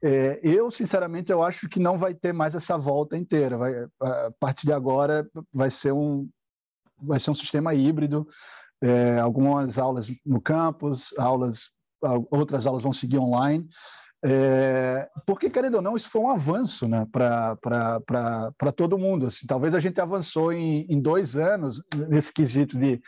É, 0.00 0.38
eu, 0.44 0.70
sinceramente, 0.70 1.32
eu 1.32 1.42
acho 1.42 1.68
que 1.68 1.80
não 1.80 1.98
vai 1.98 2.14
ter 2.14 2.32
mais 2.32 2.54
essa 2.54 2.78
volta 2.78 3.16
inteira. 3.16 3.58
Vai, 3.58 3.74
a 4.00 4.30
partir 4.38 4.66
de 4.66 4.72
agora 4.72 5.28
vai 5.52 5.70
ser 5.70 5.92
um, 5.92 6.28
vai 7.02 7.18
ser 7.18 7.30
um 7.30 7.34
sistema 7.34 7.74
híbrido. 7.74 8.26
É, 8.80 9.18
algumas 9.18 9.76
aulas 9.76 10.06
no 10.24 10.40
campus, 10.40 11.12
aulas 11.18 11.70
outras 12.30 12.66
aulas 12.66 12.82
vão 12.82 12.92
seguir 12.92 13.18
online. 13.18 13.68
É, 14.24 15.08
porque, 15.24 15.48
querendo 15.48 15.76
ou 15.76 15.82
não, 15.82 15.96
isso 15.96 16.10
foi 16.10 16.20
um 16.20 16.30
avanço 16.30 16.88
né, 16.88 17.06
para 17.12 18.72
todo 18.74 18.98
mundo. 18.98 19.26
Assim, 19.26 19.46
talvez 19.46 19.74
a 19.74 19.80
gente 19.80 20.00
avançou 20.00 20.52
em, 20.52 20.86
em 20.88 21.00
dois 21.00 21.36
anos 21.36 21.82
nesse 22.08 22.32
quesito 22.32 22.78
de, 22.78 23.00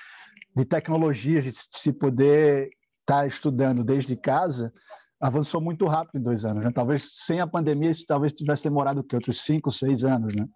de 0.57 0.65
tecnologia, 0.65 1.43
de 1.43 1.51
se 1.53 1.93
poder 1.93 2.71
estar 3.01 3.23
tá 3.23 3.27
estudando 3.27 3.83
desde 3.83 4.15
casa, 4.17 4.73
avançou 5.21 5.61
muito 5.61 5.87
rápido 5.87 6.19
em 6.19 6.23
dois 6.23 6.45
anos. 6.45 6.65
Né? 6.65 6.71
Talvez 6.73 7.11
sem 7.13 7.41
a 7.41 7.47
pandemia 7.47 7.91
isso 7.91 8.07
talvez 8.07 8.33
tivesse 8.33 8.63
demorado 8.63 9.05
que 9.05 9.15
outros 9.15 9.43
cinco, 9.43 9.73
seis 9.73 10.05
anos, 10.05 10.35
né? 10.35 10.47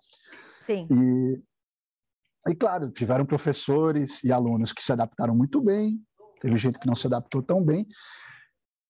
Sim. 0.60 0.88
E, 0.90 2.50
e 2.50 2.54
claro, 2.54 2.90
tiveram 2.90 3.26
professores 3.26 4.22
e 4.24 4.32
alunos 4.32 4.72
que 4.72 4.82
se 4.82 4.92
adaptaram 4.92 5.34
muito 5.34 5.60
bem, 5.60 6.00
teve 6.44 6.58
gente 6.58 6.78
que 6.78 6.86
não 6.86 6.94
se 6.94 7.06
adaptou 7.06 7.42
tão 7.42 7.64
bem, 7.64 7.86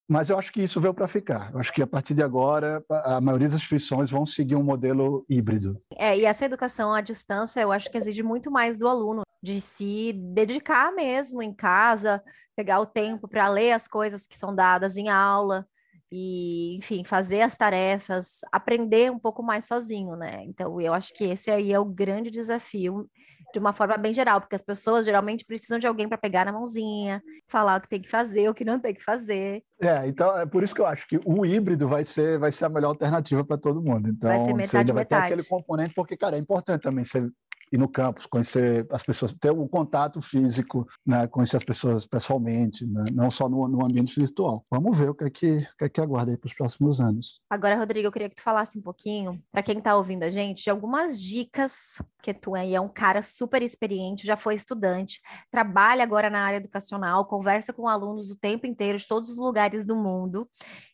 mas 0.08 0.28
eu 0.28 0.37
acho 0.37 0.52
que 0.52 0.62
isso 0.62 0.80
veio 0.80 0.92
para 0.92 1.06
ficar. 1.06 1.52
Eu 1.52 1.61
acho 1.61 1.73
que 1.73 1.80
a 1.80 1.87
partir 1.87 2.12
de 2.12 2.23
agora, 2.23 2.84
a 2.90 3.20
maioria 3.20 3.46
das 3.46 3.56
instituições 3.56 4.11
vão 4.11 4.26
seguir 4.26 4.56
um 4.56 4.62
modelo 4.62 5.25
híbrido. 5.30 5.80
É, 5.96 6.18
e 6.18 6.25
essa 6.25 6.44
educação 6.44 6.92
à 6.92 7.00
distância, 7.00 7.61
eu 7.61 7.70
acho 7.70 7.90
que 7.90 7.96
exige 7.96 8.23
muito 8.23 8.50
mais 8.50 8.76
do 8.76 8.88
aluno, 8.88 9.23
de 9.42 9.61
se 9.61 10.12
dedicar 10.12 10.92
mesmo 10.92 11.40
em 11.40 11.54
casa, 11.54 12.23
pegar 12.56 12.80
o 12.80 12.87
tempo 12.87 13.28
para 13.28 13.49
ler 13.49 13.73
as 13.73 13.87
coisas 13.87 14.26
que 14.26 14.37
são 14.37 14.54
dadas 14.54 14.96
em 14.96 15.08
aula, 15.08 15.66
e, 16.12 16.76
enfim, 16.76 17.02
fazer 17.02 17.40
as 17.40 17.56
tarefas, 17.56 18.40
aprender 18.52 19.11
um 19.11 19.18
pouco 19.18 19.42
mais 19.42 19.66
sozinho, 19.66 20.16
né? 20.16 20.44
Então, 20.44 20.80
eu 20.80 20.92
acho 20.92 21.12
que 21.14 21.25
esse 21.25 21.50
aí 21.50 21.73
é 21.73 21.78
o 21.78 21.84
grande 21.84 22.30
desafio 22.30 23.08
de 23.54 23.58
uma 23.61 23.73
forma 23.73 23.96
bem 23.96 24.12
geral, 24.12 24.40
porque 24.40 24.56
as 24.56 24.62
pessoas 24.62 25.06
geralmente 25.06 25.44
precisam 25.44 25.78
de 25.78 25.87
alguém 25.87 26.08
para 26.08 26.18
pegar 26.18 26.44
na 26.44 26.52
mãozinha, 26.52 27.23
falar 27.46 27.78
o 27.78 27.80
que 27.80 27.88
tem 27.88 28.00
que 28.00 28.08
fazer, 28.08 28.49
o 28.49 28.54
que 28.54 28.64
não 28.64 28.80
tem 28.80 28.92
que 28.92 29.02
fazer. 29.02 29.62
É, 29.80 30.08
então 30.08 30.37
é 30.37 30.44
por 30.44 30.64
isso 30.64 30.75
que 30.75 30.80
eu 30.80 30.87
acho 30.87 31.06
que 31.06 31.20
o 31.25 31.46
híbrido 31.46 31.88
vai 31.88 32.04
ser, 32.04 32.37
vai 32.37 32.50
ser 32.50 32.64
a 32.64 32.68
melhor 32.68 32.88
alternativa 32.88 33.44
para 33.44 33.56
todo 33.56 33.80
mundo. 33.80 34.08
Então, 34.08 34.28
vai 34.28 34.38
ser 34.40 34.54
metade, 34.54 34.70
você 34.70 34.76
ainda 34.78 34.92
vai 34.92 35.02
metade. 35.02 35.28
ter 35.28 35.34
aquele 35.34 35.49
componente, 35.49 35.94
porque, 35.94 36.16
cara, 36.16 36.37
é 36.37 36.38
importante 36.40 36.82
também 36.82 37.04
você 37.04 37.28
no 37.76 37.88
campus, 37.88 38.26
conhecer 38.26 38.86
as 38.90 39.02
pessoas, 39.02 39.34
ter 39.34 39.50
um 39.50 39.66
contato 39.66 40.20
físico, 40.20 40.86
né, 41.04 41.26
conhecer 41.26 41.56
as 41.56 41.64
pessoas 41.64 42.06
pessoalmente, 42.06 42.86
né, 42.86 43.04
não 43.12 43.30
só 43.30 43.48
no, 43.48 43.66
no, 43.68 43.84
ambiente 43.84 44.18
virtual. 44.18 44.64
Vamos 44.70 44.96
ver 44.96 45.10
o 45.10 45.14
que 45.14 45.24
é 45.24 45.30
que, 45.30 45.56
o 45.56 45.76
que, 45.78 45.84
é 45.84 45.88
que 45.88 46.00
aguarda 46.00 46.32
aí 46.32 46.36
para 46.36 46.48
os 46.48 46.54
próximos 46.54 47.00
anos. 47.00 47.40
Agora, 47.48 47.76
Rodrigo, 47.76 48.06
eu 48.06 48.12
queria 48.12 48.28
que 48.28 48.36
tu 48.36 48.42
falasse 48.42 48.78
um 48.78 48.82
pouquinho, 48.82 49.42
para 49.50 49.62
quem 49.62 49.78
está 49.78 49.96
ouvindo 49.96 50.22
a 50.22 50.30
gente, 50.30 50.64
de 50.64 50.70
algumas 50.70 51.20
dicas, 51.20 52.02
que 52.22 52.32
tu 52.32 52.54
aí 52.54 52.74
é 52.74 52.80
um 52.80 52.88
cara 52.88 53.22
super 53.22 53.62
experiente, 53.62 54.26
já 54.26 54.36
foi 54.36 54.54
estudante, 54.54 55.20
trabalha 55.50 56.02
agora 56.02 56.30
na 56.30 56.44
área 56.44 56.56
educacional, 56.56 57.26
conversa 57.26 57.72
com 57.72 57.88
alunos 57.88 58.30
o 58.30 58.36
tempo 58.36 58.66
inteiro, 58.66 58.98
de 58.98 59.06
todos 59.06 59.30
os 59.30 59.36
lugares 59.36 59.84
do 59.84 59.96
mundo. 59.96 60.48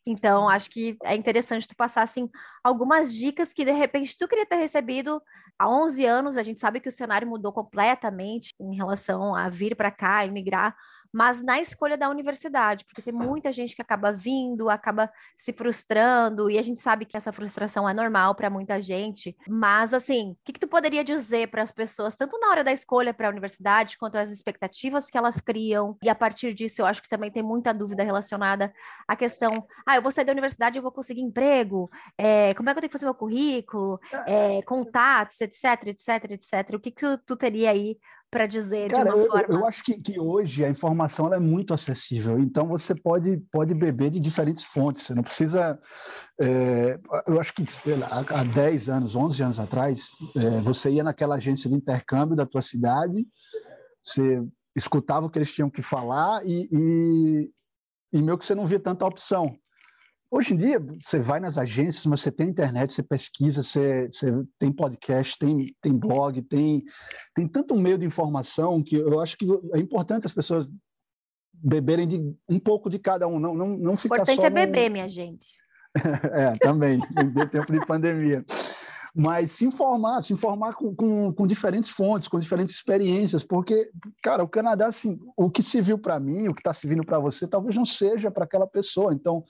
Então, 0.05 0.49
acho 0.49 0.69
que 0.69 0.97
é 1.03 1.15
interessante 1.15 1.67
tu 1.67 1.75
passar, 1.75 2.03
assim, 2.03 2.29
algumas 2.63 3.13
dicas 3.13 3.53
que, 3.53 3.63
de 3.63 3.71
repente, 3.71 4.17
tu 4.17 4.27
queria 4.27 4.45
ter 4.45 4.55
recebido 4.55 5.21
há 5.57 5.69
11 5.69 6.05
anos, 6.05 6.37
a 6.37 6.43
gente 6.43 6.59
sabe 6.59 6.70
que 6.79 6.89
o 6.89 6.91
cenário 6.91 7.27
mudou 7.27 7.51
completamente 7.51 8.53
em 8.59 8.75
relação 8.75 9.35
a 9.35 9.49
vir 9.49 9.75
para 9.75 9.91
cá, 9.91 10.25
emigrar, 10.25 10.75
mas 11.13 11.41
na 11.41 11.59
escolha 11.59 11.97
da 11.97 12.09
universidade, 12.09 12.85
porque 12.85 13.01
tem 13.01 13.13
muita 13.13 13.51
gente 13.51 13.75
que 13.75 13.81
acaba 13.81 14.11
vindo, 14.11 14.69
acaba 14.69 15.11
se 15.37 15.51
frustrando, 15.51 16.49
e 16.49 16.57
a 16.57 16.61
gente 16.61 16.79
sabe 16.79 17.05
que 17.05 17.17
essa 17.17 17.31
frustração 17.31 17.87
é 17.87 17.93
normal 17.93 18.35
para 18.35 18.49
muita 18.49 18.81
gente. 18.81 19.35
Mas, 19.47 19.93
assim, 19.93 20.31
o 20.31 20.37
que, 20.45 20.53
que 20.53 20.59
tu 20.59 20.67
poderia 20.67 21.03
dizer 21.03 21.49
para 21.49 21.61
as 21.61 21.71
pessoas, 21.71 22.15
tanto 22.15 22.39
na 22.39 22.49
hora 22.49 22.63
da 22.63 22.71
escolha 22.71 23.13
para 23.13 23.27
a 23.27 23.31
universidade, 23.31 23.97
quanto 23.97 24.17
as 24.17 24.31
expectativas 24.31 25.09
que 25.09 25.17
elas 25.17 25.41
criam? 25.41 25.97
E 26.03 26.09
a 26.09 26.15
partir 26.15 26.53
disso, 26.53 26.81
eu 26.81 26.85
acho 26.85 27.01
que 27.01 27.09
também 27.09 27.31
tem 27.31 27.43
muita 27.43 27.73
dúvida 27.73 28.03
relacionada 28.03 28.73
à 29.07 29.15
questão: 29.15 29.65
ah, 29.85 29.95
eu 29.95 30.01
vou 30.01 30.11
sair 30.11 30.25
da 30.25 30.31
universidade 30.31 30.77
e 30.77 30.81
vou 30.81 30.91
conseguir 30.91 31.21
emprego, 31.21 31.89
é, 32.17 32.53
como 32.53 32.69
é 32.69 32.73
que 32.73 32.77
eu 32.77 32.81
tenho 32.81 32.89
que 32.89 32.97
fazer 32.97 33.05
meu 33.05 33.15
currículo, 33.15 33.99
é, 34.27 34.61
contatos, 34.63 35.39
etc, 35.41 35.87
etc, 35.87 36.31
etc. 36.31 36.75
O 36.75 36.79
que, 36.79 36.91
que 36.91 37.01
tu, 37.01 37.17
tu 37.25 37.35
teria 37.35 37.71
aí 37.71 37.97
para 38.31 38.47
dizer 38.47 38.89
Cara, 38.89 39.11
de 39.11 39.15
uma 39.15 39.25
eu, 39.25 39.29
forma. 39.29 39.55
Eu 39.55 39.65
acho 39.65 39.83
que, 39.83 39.99
que 39.99 40.17
hoje 40.17 40.63
a 40.63 40.69
informação 40.69 41.31
é 41.33 41.39
muito 41.39 41.73
acessível, 41.73 42.39
então 42.39 42.65
você 42.65 42.95
pode, 42.95 43.37
pode 43.51 43.73
beber 43.73 44.09
de 44.09 44.21
diferentes 44.21 44.63
fontes, 44.63 45.05
você 45.05 45.13
não 45.13 45.21
precisa. 45.21 45.77
É, 46.41 46.97
eu 47.27 47.39
acho 47.39 47.53
que 47.53 47.65
lá, 47.93 48.25
há 48.29 48.43
10 48.43 48.89
anos, 48.89 49.15
11 49.15 49.43
anos 49.43 49.59
atrás, 49.59 50.11
é, 50.37 50.61
você 50.61 50.89
ia 50.89 51.03
naquela 51.03 51.35
agência 51.35 51.69
de 51.69 51.75
intercâmbio 51.75 52.35
da 52.35 52.45
tua 52.45 52.61
cidade, 52.61 53.27
você 54.01 54.41
escutava 54.75 55.25
o 55.25 55.29
que 55.29 55.37
eles 55.37 55.51
tinham 55.51 55.69
que 55.69 55.81
falar 55.81 56.41
e, 56.45 56.67
e, 56.71 57.51
e 58.13 58.21
meio 58.21 58.37
que 58.37 58.45
você 58.45 58.55
não 58.55 58.65
via 58.65 58.79
tanta 58.79 59.05
opção. 59.05 59.53
Hoje 60.33 60.53
em 60.53 60.57
dia, 60.57 60.81
você 61.05 61.19
vai 61.19 61.41
nas 61.41 61.57
agências, 61.57 62.05
mas 62.05 62.21
você 62.21 62.31
tem 62.31 62.47
internet, 62.47 62.93
você 62.93 63.03
pesquisa, 63.03 63.61
você, 63.61 64.07
você 64.07 64.31
tem 64.57 64.71
podcast, 64.71 65.37
tem, 65.37 65.75
tem 65.81 65.91
blog, 65.91 66.41
tem, 66.43 66.85
tem 67.35 67.45
tanto 67.45 67.75
meio 67.75 67.97
de 67.97 68.05
informação 68.05 68.81
que 68.81 68.95
eu 68.95 69.19
acho 69.19 69.37
que 69.37 69.45
é 69.73 69.79
importante 69.79 70.25
as 70.25 70.31
pessoas 70.31 70.69
beberem 71.53 72.07
de 72.07 72.35
um 72.47 72.57
pouco 72.57 72.89
de 72.89 72.97
cada 72.97 73.27
um, 73.27 73.41
não, 73.41 73.53
não, 73.53 73.67
não 73.77 73.97
ficar 73.97 74.15
importante 74.15 74.39
só 74.39 74.47
é 74.47 74.49
beber, 74.49 74.89
minha 74.89 75.09
gente. 75.09 75.47
é, 76.31 76.53
também, 76.59 77.01
em 77.19 77.47
tempo 77.49 77.73
de 77.73 77.85
pandemia. 77.85 78.45
Mas 79.13 79.51
se 79.51 79.65
informar, 79.65 80.21
se 80.21 80.31
informar 80.31 80.75
com, 80.75 80.95
com, 80.95 81.33
com, 81.33 81.45
diferentes 81.45 81.89
fontes, 81.89 82.29
com 82.29 82.39
diferentes 82.39 82.73
experiências, 82.73 83.43
porque, 83.43 83.91
cara, 84.23 84.41
o 84.41 84.47
Canadá, 84.47 84.87
assim, 84.87 85.19
o 85.35 85.51
que 85.51 85.61
se 85.61 85.81
viu 85.81 85.99
para 85.99 86.17
mim, 86.17 86.47
o 86.47 86.53
que 86.53 86.61
está 86.61 86.73
se 86.73 86.87
vindo 86.87 87.05
para 87.05 87.19
você, 87.19 87.45
talvez 87.45 87.75
não 87.75 87.85
seja 87.85 88.31
para 88.31 88.45
aquela 88.45 88.65
pessoa. 88.65 89.13
Então, 89.13 89.43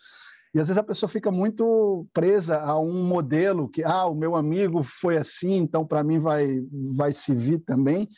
e 0.54 0.60
às 0.60 0.68
vezes 0.68 0.78
a 0.78 0.84
pessoa 0.84 1.10
fica 1.10 1.32
muito 1.32 2.06
presa 2.14 2.60
a 2.60 2.78
um 2.78 3.06
modelo 3.06 3.70
que, 3.70 3.84
ah, 3.84 4.06
o 4.06 4.16
meu 4.16 4.36
amigo 4.36 4.84
foi 4.84 5.18
assim, 5.18 5.56
então 5.56 5.86
para 5.86 6.04
mim 6.04 6.20
vai, 6.20 6.62
vai 6.94 7.14
se 7.14 7.34
vir 7.34 7.60
também. 7.60 8.10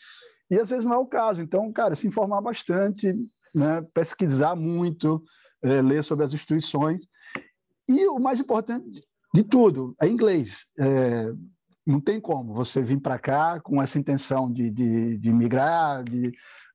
E 0.50 0.58
às 0.58 0.70
vezes 0.70 0.84
não 0.84 0.94
é 0.94 0.98
o 0.98 1.06
caso. 1.06 1.42
Então, 1.42 1.72
cara, 1.72 1.96
se 1.96 2.08
informar 2.08 2.42
bastante, 2.42 3.13
né, 3.54 3.86
pesquisar 3.94 4.56
muito, 4.56 5.24
é, 5.63 5.82
ler 5.82 6.04
sobre 6.04 6.25
as 6.25 6.34
instituições. 6.34 7.08
E 7.88 8.08
o 8.08 8.20
mais 8.20 8.40
importante 8.40 9.04
de 9.34 9.44
tudo 9.44 9.96
é 10.02 10.08
inglês. 10.08 10.66
É, 10.80 11.32
não 11.86 12.00
tem 12.00 12.20
como 12.20 12.54
você 12.54 12.82
vir 12.82 13.00
para 13.00 13.20
cá 13.20 13.60
com 13.60 13.82
essa 13.82 14.00
intenção 14.00 14.52
de, 14.52 14.72
de, 14.72 15.18
de 15.18 15.32
migrar, 15.32 16.04
de 16.04 16.32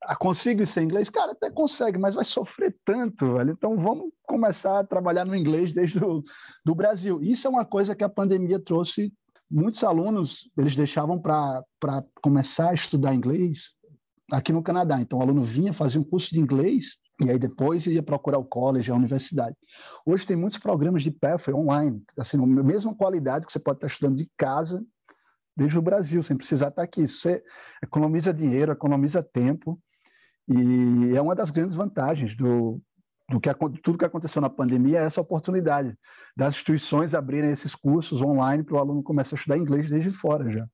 ah, 0.09 0.17
consigo 0.17 0.65
ser 0.67 0.81
inglês? 0.81 1.11
Cara, 1.11 1.33
até 1.33 1.51
consegue, 1.51 1.99
mas 1.99 2.15
vai 2.15 2.25
sofrer 2.25 2.75
tanto, 2.83 3.35
velho. 3.35 3.51
Então 3.51 3.77
vamos 3.77 4.11
começar 4.27 4.79
a 4.79 4.85
trabalhar 4.85 5.27
no 5.27 5.37
inglês 5.37 5.71
desde 5.71 6.03
o 6.03 6.23
do 6.65 6.75
Brasil. 6.75 7.21
Isso 7.21 7.47
é 7.47 7.51
uma 7.51 7.67
coisa 7.67 7.95
que 7.95 8.03
a 8.03 8.09
pandemia 8.09 8.59
trouxe. 8.59 9.13
Muitos 9.51 9.85
alunos, 9.85 10.51
eles 10.57 10.75
deixavam 10.75 11.21
para 11.21 11.63
começar 12.23 12.71
a 12.71 12.75
estudar 12.75 13.15
inglês 13.15 13.73
aqui 14.33 14.51
no 14.51 14.63
Canadá. 14.63 14.99
Então 14.99 15.19
o 15.19 15.23
aluno 15.23 15.45
vinha, 15.45 15.75
fazia 15.75 16.01
um 16.01 16.05
curso 16.05 16.31
de 16.31 16.41
inglês 16.41 16.97
e 17.23 17.31
aí 17.31 17.39
depois 17.39 17.87
ia 17.87 18.03
procurar 18.03 18.39
o 18.39 18.45
college, 18.47 18.91
a 18.91 18.95
universidade. 18.95 19.57
Hoje 20.07 20.27
tem 20.27 20.37
muitos 20.39 20.59
programas 20.59 21.03
de 21.03 21.11
pathway 21.11 21.55
online, 21.55 22.03
assim, 22.17 22.43
a 22.43 22.47
mesma 22.47 22.95
qualidade 22.95 23.45
que 23.45 23.53
você 23.53 23.59
pode 23.59 23.77
estar 23.77 23.89
estudando 23.89 24.17
de 24.17 24.31
casa 24.39 24.83
desde 25.55 25.79
o 25.79 25.83
Brasil, 25.83 26.23
sem 26.23 26.35
precisar 26.35 26.69
estar 26.69 26.83
aqui. 26.83 27.07
Você 27.07 27.43
economiza 27.83 28.33
dinheiro, 28.33 28.73
economiza 28.73 29.23
tempo 29.23 29.79
e 30.49 31.17
é 31.17 31.21
uma 31.21 31.35
das 31.35 31.51
grandes 31.51 31.77
vantagens 31.77 32.35
do, 32.35 32.81
do 33.29 33.41
que 33.41 33.53
tudo 33.83 33.99
que 33.99 34.05
aconteceu 34.05 34.41
na 34.41 34.49
pandemia 34.49 35.01
é 35.01 35.05
essa 35.05 35.21
oportunidade 35.21 35.97
das 36.37 36.55
instituições 36.55 37.15
abrirem 37.15 37.51
esses 37.51 37.75
cursos 37.75 38.23
online 38.23 38.65
para 38.65 38.77
o 38.77 38.79
aluno 38.79 39.03
começar 39.03 39.37
a 39.37 39.39
estudar 39.39 39.59
inglês 39.59 39.91
desde 39.91 40.11
fora 40.11 40.51
já. 40.51 40.67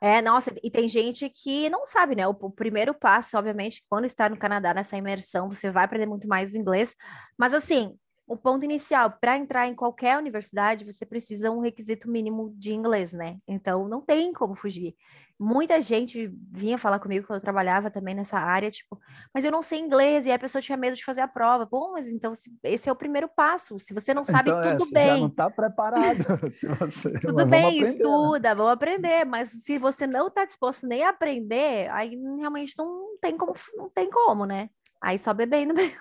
É, 0.00 0.22
nossa, 0.22 0.54
e 0.62 0.70
tem 0.70 0.88
gente 0.88 1.28
que 1.28 1.68
não 1.68 1.84
sabe, 1.84 2.14
né? 2.14 2.24
O, 2.28 2.30
o, 2.30 2.50
primeiro 2.50 2.94
passo, 2.94 3.36
obviamente, 3.36 3.82
quando 3.88 4.04
está 4.04 4.28
no 4.28 4.36
Canadá 4.36 4.72
nessa 4.72 4.96
imersão, 4.96 5.48
você 5.48 5.72
vai 5.72 5.84
aprender 5.84 6.06
muito 6.06 6.28
mais 6.28 6.54
inglês, 6.54 6.94
mas 7.36 7.52
assim, 7.52 7.96
o 8.28 8.36
ponto 8.36 8.64
inicial, 8.64 9.10
para 9.18 9.38
entrar 9.38 9.66
em 9.66 9.74
qualquer 9.74 10.18
universidade, 10.18 10.84
você 10.84 11.06
precisa 11.06 11.50
um 11.50 11.60
requisito 11.60 12.10
mínimo 12.10 12.52
de 12.56 12.74
inglês, 12.74 13.12
né? 13.12 13.38
Então 13.48 13.88
não 13.88 14.02
tem 14.02 14.32
como 14.34 14.54
fugir. 14.54 14.94
Muita 15.40 15.80
gente 15.80 16.30
vinha 16.50 16.76
falar 16.76 16.98
comigo 16.98 17.26
quando 17.26 17.36
eu 17.36 17.42
trabalhava 17.42 17.90
também 17.90 18.14
nessa 18.14 18.38
área, 18.38 18.70
tipo, 18.70 18.98
mas 19.32 19.44
eu 19.44 19.52
não 19.52 19.62
sei 19.62 19.78
inglês, 19.78 20.26
e 20.26 20.32
a 20.32 20.38
pessoa 20.38 20.60
tinha 20.60 20.76
medo 20.76 20.94
de 20.96 21.04
fazer 21.04 21.22
a 21.22 21.28
prova. 21.28 21.64
Bom, 21.64 21.92
mas 21.92 22.12
então 22.12 22.32
esse 22.64 22.88
é 22.88 22.92
o 22.92 22.96
primeiro 22.96 23.28
passo. 23.28 23.80
Se 23.80 23.94
você 23.94 24.12
não 24.12 24.24
sabe, 24.24 24.50
então, 24.50 24.62
é, 24.62 24.76
tudo 24.76 24.90
bem. 24.90 25.06
Já 25.06 25.16
não 25.16 25.28
está 25.28 25.50
preparado. 25.50 26.18
você... 26.80 27.18
tudo 27.20 27.46
bem, 27.46 27.64
aprender, 27.64 27.82
né? 27.82 27.88
estuda, 27.88 28.48
né? 28.50 28.54
vamos 28.54 28.72
aprender. 28.72 29.24
Mas 29.24 29.50
se 29.50 29.78
você 29.78 30.06
não 30.06 30.26
está 30.26 30.44
disposto 30.44 30.86
nem 30.86 31.02
a 31.02 31.10
aprender, 31.10 31.88
aí 31.92 32.14
realmente 32.36 32.74
não 32.76 33.16
tem 33.22 33.38
como, 33.38 33.54
não 33.74 33.88
tem 33.88 34.10
como, 34.10 34.44
né? 34.44 34.68
Aí 35.00 35.18
só 35.18 35.32
bebendo 35.32 35.72
mesmo. 35.72 35.96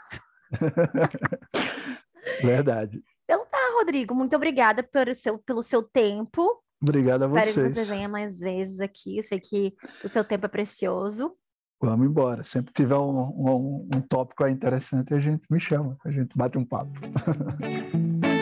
Verdade. 2.41 3.03
Então 3.23 3.45
tá, 3.45 3.57
Rodrigo, 3.77 4.15
muito 4.15 4.35
obrigada 4.35 4.83
pelo 4.83 5.13
seu, 5.15 5.37
pelo 5.39 5.61
seu 5.61 5.83
tempo. 5.83 6.61
Obrigado 6.81 7.23
a 7.23 7.27
vocês. 7.27 7.49
Espero 7.49 7.67
que 7.67 7.73
você 7.73 7.83
venha 7.83 8.07
mais 8.07 8.39
vezes 8.39 8.79
aqui. 8.79 9.17
Eu 9.17 9.23
sei 9.23 9.39
que 9.39 9.73
o 10.03 10.07
seu 10.07 10.23
tempo 10.23 10.45
é 10.45 10.49
precioso. 10.49 11.35
Vamos 11.81 12.07
embora. 12.07 12.43
Sempre 12.43 12.73
tiver 12.73 12.95
um, 12.95 13.19
um, 13.19 13.89
um 13.93 14.01
tópico 14.01 14.43
aí 14.43 14.51
interessante, 14.51 15.13
a 15.13 15.19
gente 15.19 15.43
me 15.49 15.59
chama, 15.59 15.97
a 16.05 16.11
gente 16.11 16.35
bate 16.35 16.57
um 16.57 16.65
papo. 16.65 16.91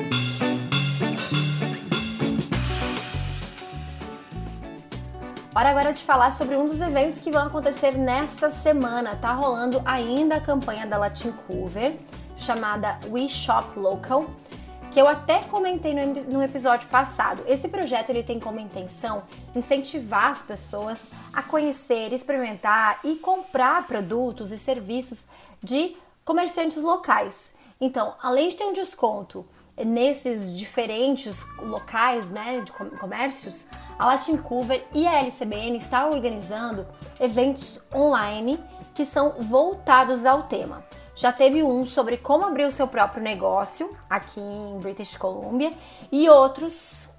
Hora 5.58 5.70
agora 5.70 5.94
de 5.94 6.04
falar 6.04 6.32
sobre 6.32 6.58
um 6.58 6.68
dos 6.68 6.82
eventos 6.82 7.22
que 7.22 7.32
vão 7.32 7.48
acontecer 7.48 7.98
nesta 7.98 8.50
semana. 8.50 9.16
Tá 9.16 9.32
rolando 9.32 9.82
ainda 9.86 10.36
a 10.36 10.42
campanha 10.42 10.86
da 10.86 10.98
Latin 10.98 11.32
Cover 11.32 11.98
chamada 12.38 13.00
We 13.10 13.28
Shop 13.28 13.78
Local, 13.78 14.30
que 14.92 15.02
eu 15.02 15.08
até 15.08 15.40
comentei 15.44 15.94
no, 15.94 16.42
episódio 16.42 16.88
passado. 16.90 17.44
Esse 17.48 17.68
projeto 17.68 18.12
ele 18.12 18.24
tem 18.24 18.40
como 18.40 18.60
intenção 18.60 19.24
incentivar 19.54 20.32
as 20.32 20.42
pessoas 20.42 21.10
a 21.34 21.44
conhecer, 21.44 22.14
experimentar 22.14 23.00
e 23.04 23.16
comprar 23.16 23.86
produtos 23.88 24.52
e 24.52 24.58
serviços 24.58 25.28
de 25.62 25.98
comerciantes 26.24 26.82
locais. 26.82 27.56
Então, 27.80 28.16
além 28.22 28.50
de 28.50 28.56
ter 28.56 28.64
um 28.64 28.74
desconto 28.74 29.46
nesses 29.78 30.56
diferentes 30.56 31.46
locais 31.60 32.30
né, 32.30 32.62
de 32.62 32.72
comércios, 32.72 33.68
a 34.00 34.06
Latin 34.06 34.38
Cover 34.38 34.82
e 34.94 35.06
a 35.06 35.20
LCBN 35.20 35.78
está 35.78 36.08
organizando 36.08 36.88
eventos 37.20 37.80
online 37.94 38.58
que 38.94 39.06
são 39.06 39.36
voltados 39.42 40.26
ao 40.26 40.44
tema. 40.44 40.86
Já 41.16 41.32
teve 41.32 41.64
um 41.64 41.86
sobre 41.86 42.18
como 42.18 42.46
abrir 42.46 42.66
o 42.66 42.72
seu 42.72 42.88
próprio 42.88 43.24
negócio 43.24 43.96
aqui 44.10 44.42
em 44.42 44.78
British 44.80 45.16
Columbia 45.16 45.72
e 46.12 46.30
outros 46.30 47.10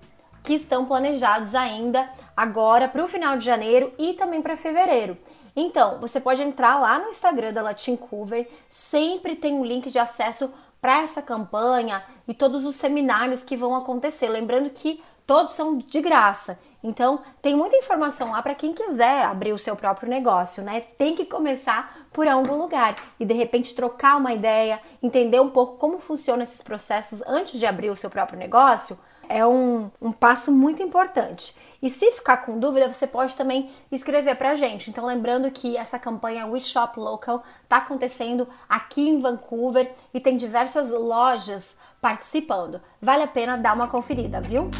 que 0.43 0.53
estão 0.53 0.85
planejados 0.85 1.55
ainda 1.55 2.09
agora 2.37 2.89
para 2.89 3.03
o 3.03 3.09
final 3.09 3.39
de 3.39 3.45
janeiro 3.45 3.93
e 3.99 4.13
também 4.13 4.43
para 4.43 4.57
fevereiro. 4.57 5.17
Então, 5.57 5.99
você 5.99 6.21
pode 6.21 6.43
entrar 6.43 6.79
lá 6.79 6.99
no 6.99 7.09
Instagram 7.09 7.55
da 7.55 7.63
Latin 7.63 7.97
Cover, 7.97 8.47
sempre 8.69 9.35
tem 9.35 9.55
um 9.55 9.65
link 9.65 9.91
de 9.91 9.99
acesso 9.99 10.53
para 10.79 11.01
essa 11.01 11.23
campanha 11.23 12.05
e 12.29 12.35
todos 12.35 12.67
os 12.67 12.77
seminários 12.77 13.43
que 13.43 13.57
vão 13.57 13.75
acontecer. 13.75 14.29
Lembrando 14.29 14.69
que 14.69 15.03
todos 15.27 15.57
são 15.57 15.79
de 15.79 16.01
graça. 16.03 16.59
Então, 16.83 17.21
tem 17.43 17.57
muita 17.57 17.77
informação 17.77 18.31
lá 18.33 18.43
para 18.43 18.55
quem 18.55 18.73
quiser 18.73 19.25
abrir 19.25 19.53
o 19.53 19.59
seu 19.59 19.75
próprio 19.75 20.09
negócio, 20.09 20.63
né? 20.63 20.81
Tem 20.81 21.17
que 21.17 21.25
começar 21.25 22.06
por 22.17 22.27
algum 22.27 22.57
lugar 22.57 22.97
e 23.21 23.27
de 23.27 23.35
repente 23.35 23.75
trocar 23.75 24.17
uma 24.17 24.33
ideia, 24.33 24.81
entender 25.03 25.39
um 25.39 25.51
pouco 25.51 25.77
como 25.77 25.99
funcionam 25.99 26.43
esses 26.43 26.63
processos 26.63 27.21
antes 27.27 27.61
de 27.61 27.67
abrir 27.67 27.91
o 27.91 27.95
seu 27.95 28.09
próprio 28.09 28.39
negócio. 28.39 28.99
É 29.29 29.45
um, 29.45 29.91
um 30.01 30.13
passo 30.13 30.51
muito 30.51 30.83
importante. 30.83 31.55
E 31.83 31.91
se 31.91 32.11
ficar 32.13 32.39
com 32.39 32.59
dúvida, 32.59 32.91
você 32.91 33.07
pode 33.07 33.37
também 33.37 33.71
escrever 33.93 34.35
para 34.37 34.53
a 34.53 34.55
gente. 34.55 34.89
Então, 34.89 35.05
lembrando 35.05 35.51
que 35.51 35.77
essa 35.77 35.99
campanha 35.99 36.47
We 36.47 36.59
Shop 36.59 36.99
Local 36.99 37.45
está 37.65 37.77
acontecendo 37.77 38.49
aqui 38.67 39.07
em 39.07 39.21
Vancouver 39.21 39.93
e 40.15 40.19
tem 40.19 40.39
diversas 40.39 40.91
lojas 40.93 41.77
participando. 42.01 42.81
Vale 42.99 43.25
a 43.25 43.29
pena 43.29 43.59
dar 43.59 43.75
uma 43.75 43.89
conferida, 43.89 44.41
viu? 44.41 44.71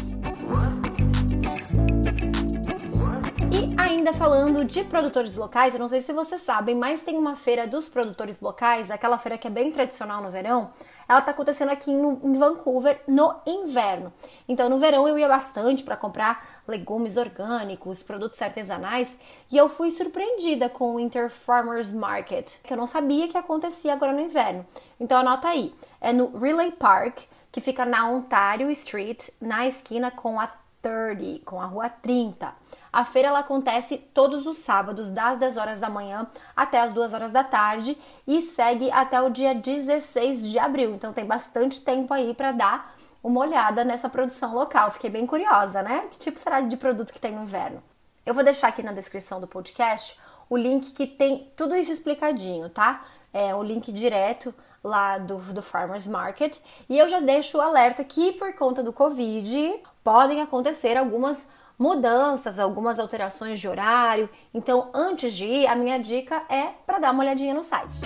Ainda 4.07 4.17
falando 4.17 4.63
de 4.63 4.85
produtores 4.85 5.35
locais, 5.35 5.73
eu 5.73 5.79
não 5.79 5.89
sei 5.89 5.99
se 5.99 6.13
vocês 6.13 6.41
sabem, 6.41 6.73
mas 6.73 7.01
tem 7.01 7.17
uma 7.17 7.35
feira 7.35 7.67
dos 7.67 7.89
produtores 7.89 8.39
locais, 8.39 8.89
aquela 8.89 9.17
feira 9.17 9.37
que 9.37 9.47
é 9.47 9.49
bem 9.49 9.69
tradicional 9.69 10.23
no 10.23 10.31
verão. 10.31 10.71
Ela 11.09 11.19
tá 11.19 11.31
acontecendo 11.31 11.71
aqui 11.71 11.91
em 11.91 12.33
Vancouver 12.37 13.01
no 13.05 13.35
inverno. 13.45 14.13
Então, 14.47 14.69
no 14.69 14.79
verão 14.79 15.09
eu 15.09 15.19
ia 15.19 15.27
bastante 15.27 15.83
para 15.83 15.97
comprar 15.97 16.61
legumes 16.65 17.17
orgânicos, 17.17 18.01
produtos 18.01 18.41
artesanais, 18.41 19.19
e 19.51 19.57
eu 19.57 19.67
fui 19.67 19.91
surpreendida 19.91 20.69
com 20.69 20.93
o 20.93 20.97
Winter 20.97 21.29
Farmers 21.29 21.91
Market, 21.91 22.61
que 22.63 22.71
eu 22.71 22.77
não 22.77 22.87
sabia 22.87 23.27
que 23.27 23.37
acontecia 23.37 23.91
agora 23.91 24.13
no 24.13 24.21
inverno. 24.21 24.65
Então, 24.97 25.19
anota 25.19 25.49
aí. 25.49 25.75
É 25.99 26.13
no 26.13 26.37
Relay 26.37 26.71
Park, 26.71 27.19
que 27.51 27.59
fica 27.59 27.85
na 27.85 28.09
Ontario 28.09 28.71
Street, 28.71 29.27
na 29.41 29.67
esquina 29.67 30.09
com 30.11 30.39
a 30.39 30.49
30, 30.81 31.43
com 31.43 31.59
a 31.59 31.65
rua 31.65 31.89
30. 31.89 32.66
A 32.91 33.05
feira 33.05 33.29
ela 33.29 33.39
acontece 33.39 33.97
todos 33.97 34.47
os 34.47 34.57
sábados, 34.57 35.11
das 35.11 35.37
10 35.37 35.57
horas 35.57 35.79
da 35.79 35.89
manhã 35.89 36.27
até 36.55 36.79
as 36.79 36.91
2 36.91 37.13
horas 37.13 37.31
da 37.31 37.43
tarde 37.43 37.97
e 38.25 38.41
segue 38.41 38.89
até 38.91 39.21
o 39.21 39.29
dia 39.29 39.53
16 39.53 40.49
de 40.49 40.59
abril. 40.59 40.95
Então 40.95 41.13
tem 41.13 41.25
bastante 41.25 41.81
tempo 41.81 42.13
aí 42.13 42.33
para 42.33 42.51
dar 42.51 42.95
uma 43.23 43.41
olhada 43.41 43.83
nessa 43.83 44.09
produção 44.09 44.53
local. 44.53 44.91
Fiquei 44.91 45.09
bem 45.09 45.25
curiosa, 45.25 45.81
né? 45.81 46.07
Que 46.11 46.17
tipo 46.17 46.39
será 46.39 46.61
de 46.61 46.77
produto 46.77 47.13
que 47.13 47.19
tem 47.19 47.31
no 47.31 47.43
inverno? 47.43 47.81
Eu 48.25 48.33
vou 48.33 48.43
deixar 48.43 48.67
aqui 48.67 48.83
na 48.83 48.91
descrição 48.91 49.39
do 49.39 49.47
podcast 49.47 50.19
o 50.49 50.57
link 50.57 50.93
que 50.93 51.05
tem 51.05 51.51
tudo 51.55 51.75
isso 51.75 51.91
explicadinho, 51.91 52.69
tá? 52.69 53.05
É 53.33 53.53
o 53.53 53.61
link 53.61 53.91
direto 53.91 54.53
lá 54.83 55.17
do, 55.17 55.37
do 55.37 55.61
Farmers 55.61 56.07
Market. 56.07 56.57
E 56.89 56.97
eu 56.97 57.07
já 57.09 57.19
deixo 57.19 57.57
o 57.57 57.61
alerta 57.61 58.03
que 58.03 58.33
por 58.33 58.53
conta 58.53 58.81
do 58.81 58.93
Covid 58.93 59.81
podem 60.03 60.41
acontecer 60.41 60.97
algumas 60.97 61.47
mudanças, 61.77 62.57
algumas 62.57 62.99
alterações 62.99 63.59
de 63.59 63.67
horário. 63.67 64.29
Então, 64.53 64.89
antes 64.93 65.33
de 65.33 65.45
ir, 65.45 65.67
a 65.67 65.75
minha 65.75 65.99
dica 65.99 66.41
é 66.49 66.69
para 66.85 66.99
dar 66.99 67.11
uma 67.11 67.23
olhadinha 67.23 67.53
no 67.53 67.63
site. 67.63 67.99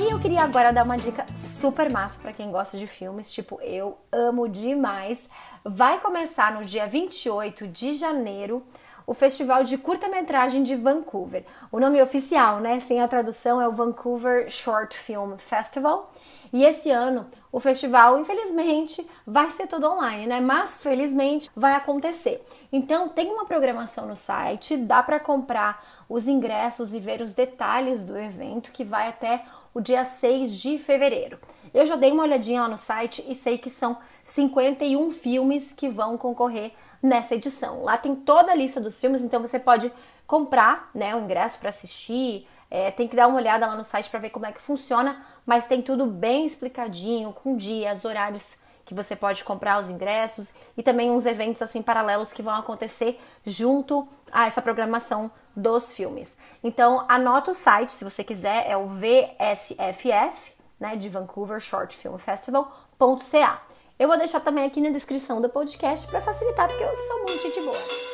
E 0.00 0.10
eu 0.10 0.18
queria 0.18 0.42
agora 0.42 0.72
dar 0.72 0.84
uma 0.84 0.96
dica 0.96 1.26
super 1.36 1.90
massa 1.90 2.18
para 2.20 2.32
quem 2.32 2.50
gosta 2.50 2.78
de 2.78 2.86
filmes, 2.86 3.30
tipo 3.30 3.60
eu 3.60 3.98
amo 4.10 4.48
demais. 4.48 5.28
Vai 5.64 6.00
começar 6.00 6.54
no 6.54 6.64
dia 6.64 6.86
28 6.86 7.68
de 7.68 7.94
janeiro 7.94 8.62
o 9.06 9.14
Festival 9.14 9.64
de 9.64 9.76
Curta-Metragem 9.76 10.62
de 10.62 10.76
Vancouver. 10.76 11.44
O 11.70 11.80
nome 11.80 12.00
oficial, 12.00 12.60
né, 12.60 12.80
sem 12.80 13.00
a 13.00 13.08
tradução, 13.08 13.60
é 13.60 13.68
o 13.68 13.72
Vancouver 13.72 14.48
Short 14.50 14.96
Film 14.96 15.36
Festival. 15.36 16.10
E 16.52 16.64
esse 16.64 16.90
ano 16.90 17.26
o 17.52 17.60
festival, 17.60 18.18
infelizmente, 18.18 19.06
vai 19.26 19.50
ser 19.50 19.66
todo 19.66 19.86
online, 19.86 20.26
né? 20.26 20.40
Mas 20.40 20.82
felizmente 20.82 21.50
vai 21.54 21.74
acontecer. 21.74 22.42
Então 22.72 23.08
tem 23.08 23.30
uma 23.30 23.44
programação 23.44 24.06
no 24.06 24.16
site, 24.16 24.76
dá 24.76 25.02
para 25.02 25.20
comprar 25.20 26.04
os 26.08 26.26
ingressos 26.26 26.94
e 26.94 26.98
ver 26.98 27.20
os 27.20 27.34
detalhes 27.34 28.06
do 28.06 28.18
evento 28.18 28.72
que 28.72 28.84
vai 28.84 29.08
até 29.08 29.44
o 29.74 29.80
dia 29.80 30.04
6 30.04 30.58
de 30.58 30.78
fevereiro. 30.78 31.38
Eu 31.72 31.86
já 31.86 31.96
dei 31.96 32.10
uma 32.10 32.22
olhadinha 32.22 32.62
lá 32.62 32.68
no 32.68 32.78
site 32.78 33.24
e 33.28 33.34
sei 33.34 33.58
que 33.58 33.70
são 33.70 33.98
51 34.24 35.10
filmes 35.10 35.72
que 35.72 35.88
vão 35.88 36.16
concorrer 36.16 36.72
nessa 37.02 37.34
edição. 37.34 37.82
Lá 37.82 37.96
tem 37.96 38.14
toda 38.14 38.52
a 38.52 38.54
lista 38.54 38.80
dos 38.80 39.00
filmes, 39.00 39.22
então 39.22 39.40
você 39.40 39.58
pode 39.58 39.92
comprar 40.26 40.90
né, 40.94 41.14
o 41.14 41.20
ingresso 41.20 41.58
para 41.58 41.70
assistir, 41.70 42.46
é, 42.70 42.90
tem 42.90 43.06
que 43.06 43.14
dar 43.14 43.26
uma 43.26 43.36
olhada 43.36 43.66
lá 43.66 43.76
no 43.76 43.84
site 43.84 44.08
para 44.08 44.20
ver 44.20 44.30
como 44.30 44.46
é 44.46 44.52
que 44.52 44.60
funciona, 44.60 45.20
mas 45.46 45.66
tem 45.66 45.82
tudo 45.82 46.06
bem 46.06 46.46
explicadinho, 46.46 47.32
com 47.32 47.56
dias, 47.56 48.04
horários 48.04 48.56
que 48.84 48.94
você 48.94 49.14
pode 49.14 49.44
comprar 49.44 49.80
os 49.80 49.90
ingressos 49.90 50.52
e 50.76 50.82
também 50.82 51.10
uns 51.10 51.24
eventos 51.24 51.62
assim 51.62 51.82
paralelos 51.82 52.32
que 52.32 52.42
vão 52.42 52.54
acontecer 52.54 53.18
junto 53.44 54.06
a 54.30 54.46
essa 54.46 54.60
programação 54.60 55.30
dos 55.54 55.94
filmes. 55.94 56.36
Então 56.62 57.04
anota 57.08 57.50
o 57.50 57.54
site 57.54 57.92
se 57.92 58.04
você 58.04 58.24
quiser, 58.24 58.68
é 58.68 58.76
o 58.76 58.86
VSFF, 58.86 60.52
né, 60.78 60.96
de 60.96 61.08
Vancouver 61.08 61.60
Short 61.60 61.96
Film 61.96 62.16
Festival.ca. 62.16 63.62
Eu 63.98 64.08
vou 64.08 64.18
deixar 64.18 64.40
também 64.40 64.64
aqui 64.64 64.80
na 64.80 64.90
descrição 64.90 65.40
do 65.40 65.48
podcast 65.48 66.06
para 66.08 66.20
facilitar, 66.20 66.68
porque 66.68 66.82
eu 66.82 66.94
sou 66.94 67.18
muito 67.18 67.40
gente 67.40 67.60
boa. 67.60 68.11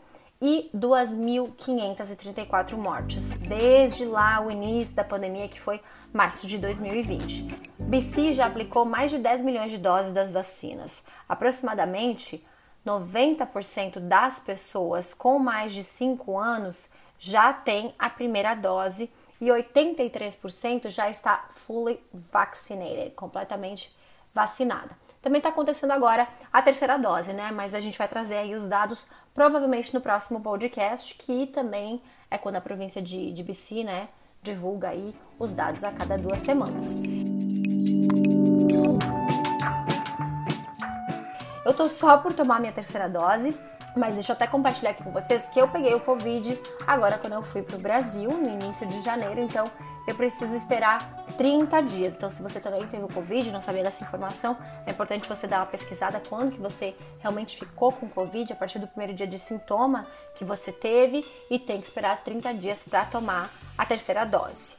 e 0.41 0.69
2.534 0.75 2.77
mortes, 2.77 3.33
desde 3.33 4.05
lá 4.05 4.41
o 4.41 4.51
início 4.51 4.95
da 4.95 5.03
pandemia, 5.03 5.47
que 5.47 5.59
foi 5.59 5.81
março 6.13 6.47
de 6.47 6.57
2020. 6.57 7.47
BC 7.83 8.33
já 8.33 8.45
aplicou 8.45 8.85
mais 8.85 9.11
de 9.11 9.17
10 9.17 9.41
milhões 9.41 9.71
de 9.71 9.77
doses 9.77 10.11
das 10.11 10.31
vacinas. 10.31 11.03
Aproximadamente 11.27 12.45
90% 12.85 13.99
das 13.99 14.39
pessoas 14.39 15.13
com 15.13 15.39
mais 15.39 15.73
de 15.73 15.83
5 15.83 16.37
anos 16.37 16.89
já 17.19 17.51
tem 17.51 17.93
a 17.97 18.09
primeira 18.09 18.55
dose 18.55 19.11
e 19.41 19.47
83% 19.47 20.89
já 20.89 21.09
está 21.09 21.45
fully 21.49 21.99
vaccinated, 22.13 23.11
completamente 23.11 23.95
vacinada. 24.33 24.95
Também 25.21 25.39
está 25.39 25.49
acontecendo 25.49 25.91
agora 25.91 26.27
a 26.51 26.61
terceira 26.61 26.97
dose, 26.97 27.33
né? 27.33 27.51
Mas 27.51 27.73
a 27.73 27.79
gente 27.79 27.97
vai 27.97 28.07
trazer 28.07 28.37
aí 28.37 28.55
os 28.55 28.67
dados 28.67 29.07
provavelmente 29.33 29.93
no 29.93 30.01
próximo 30.01 30.41
podcast, 30.41 31.13
que 31.15 31.47
também 31.47 32.01
é 32.29 32.37
quando 32.37 32.55
a 32.55 32.61
província 32.61 33.01
de, 33.01 33.31
de 33.31 33.43
BC, 33.43 33.83
né, 33.83 34.09
divulga 34.41 34.89
aí 34.89 35.13
os 35.39 35.53
dados 35.53 35.83
a 35.83 35.91
cada 35.91 36.17
duas 36.17 36.41
semanas. 36.41 36.95
Eu 41.65 41.73
tô 41.73 41.89
só 41.89 42.17
por 42.17 42.33
tomar 42.33 42.59
minha 42.59 42.71
terceira 42.71 43.09
dose, 43.09 43.57
mas 43.97 44.15
deixa 44.15 44.31
eu 44.31 44.35
até 44.35 44.47
compartilhar 44.47 44.91
aqui 44.91 45.03
com 45.03 45.11
vocês 45.11 45.49
que 45.49 45.59
eu 45.59 45.67
peguei 45.67 45.93
o 45.93 45.99
Covid 45.99 46.59
agora 46.85 47.17
quando 47.17 47.33
eu 47.33 47.43
fui 47.43 47.61
pro 47.61 47.77
Brasil, 47.77 48.29
no 48.29 48.49
início 48.49 48.87
de 48.87 49.01
janeiro, 49.01 49.41
então 49.41 49.71
eu 50.07 50.15
preciso 50.15 50.55
esperar 50.55 51.25
30 51.37 51.81
dias. 51.81 52.13
Então, 52.13 52.31
se 52.31 52.41
você 52.41 52.59
também 52.59 52.85
teve 52.87 53.03
o 53.03 53.07
Covid, 53.07 53.51
não 53.51 53.59
sabia 53.59 53.83
dessa 53.83 54.03
informação, 54.03 54.57
é 54.85 54.91
importante 54.91 55.27
você 55.27 55.47
dar 55.47 55.59
uma 55.59 55.65
pesquisada 55.65 56.21
quando 56.29 56.51
que 56.51 56.61
você 56.61 56.95
realmente 57.19 57.57
ficou 57.57 57.91
com 57.91 58.07
Covid, 58.07 58.53
a 58.53 58.55
partir 58.55 58.79
do 58.79 58.87
primeiro 58.87 59.13
dia 59.13 59.27
de 59.27 59.37
sintoma 59.37 60.07
que 60.35 60.45
você 60.45 60.71
teve, 60.71 61.25
e 61.49 61.59
tem 61.59 61.81
que 61.81 61.87
esperar 61.87 62.23
30 62.23 62.53
dias 62.53 62.83
para 62.83 63.05
tomar 63.05 63.51
a 63.77 63.85
terceira 63.85 64.23
dose. 64.23 64.77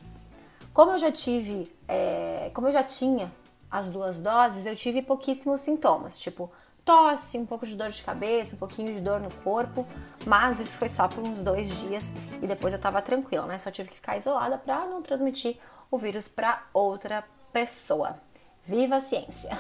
Como 0.73 0.93
eu 0.93 0.99
já 0.99 1.13
tive, 1.13 1.71
é, 1.87 2.51
como 2.55 2.69
eu 2.69 2.73
já 2.73 2.83
tinha 2.83 3.31
as 3.71 3.91
duas 3.91 4.23
doses, 4.23 4.65
eu 4.65 4.75
tive 4.75 5.03
pouquíssimos 5.03 5.61
sintomas, 5.61 6.19
tipo 6.19 6.51
tosse, 6.89 7.37
um 7.37 7.45
pouco 7.45 7.67
de 7.67 7.77
dor 7.77 7.91
de 7.91 8.01
cabeça, 8.01 8.57
um 8.57 8.59
pouquinho 8.59 8.95
de 8.95 9.01
dor 9.03 9.21
no 9.21 9.31
corpo, 9.45 9.87
mas 10.25 10.59
isso 10.59 10.79
foi 10.79 10.89
só 10.89 11.07
por 11.07 11.23
uns 11.23 11.41
dois 11.41 11.69
dias 11.81 12.03
e 12.41 12.47
depois 12.47 12.73
eu 12.73 12.81
tava 12.81 13.03
tranquila, 13.03 13.45
né? 13.45 13.59
Só 13.59 13.71
tive 13.71 13.91
que 13.91 13.97
ficar 13.97 14.17
isolada 14.17 14.57
para 14.57 14.87
não 14.87 15.03
transmitir 15.03 15.59
o 15.91 15.99
vírus 15.99 16.29
para 16.29 16.63
outra 16.73 17.23
pessoa. 17.53 18.17
Viva 18.65 18.97
a 18.97 19.01
ciência! 19.03 19.51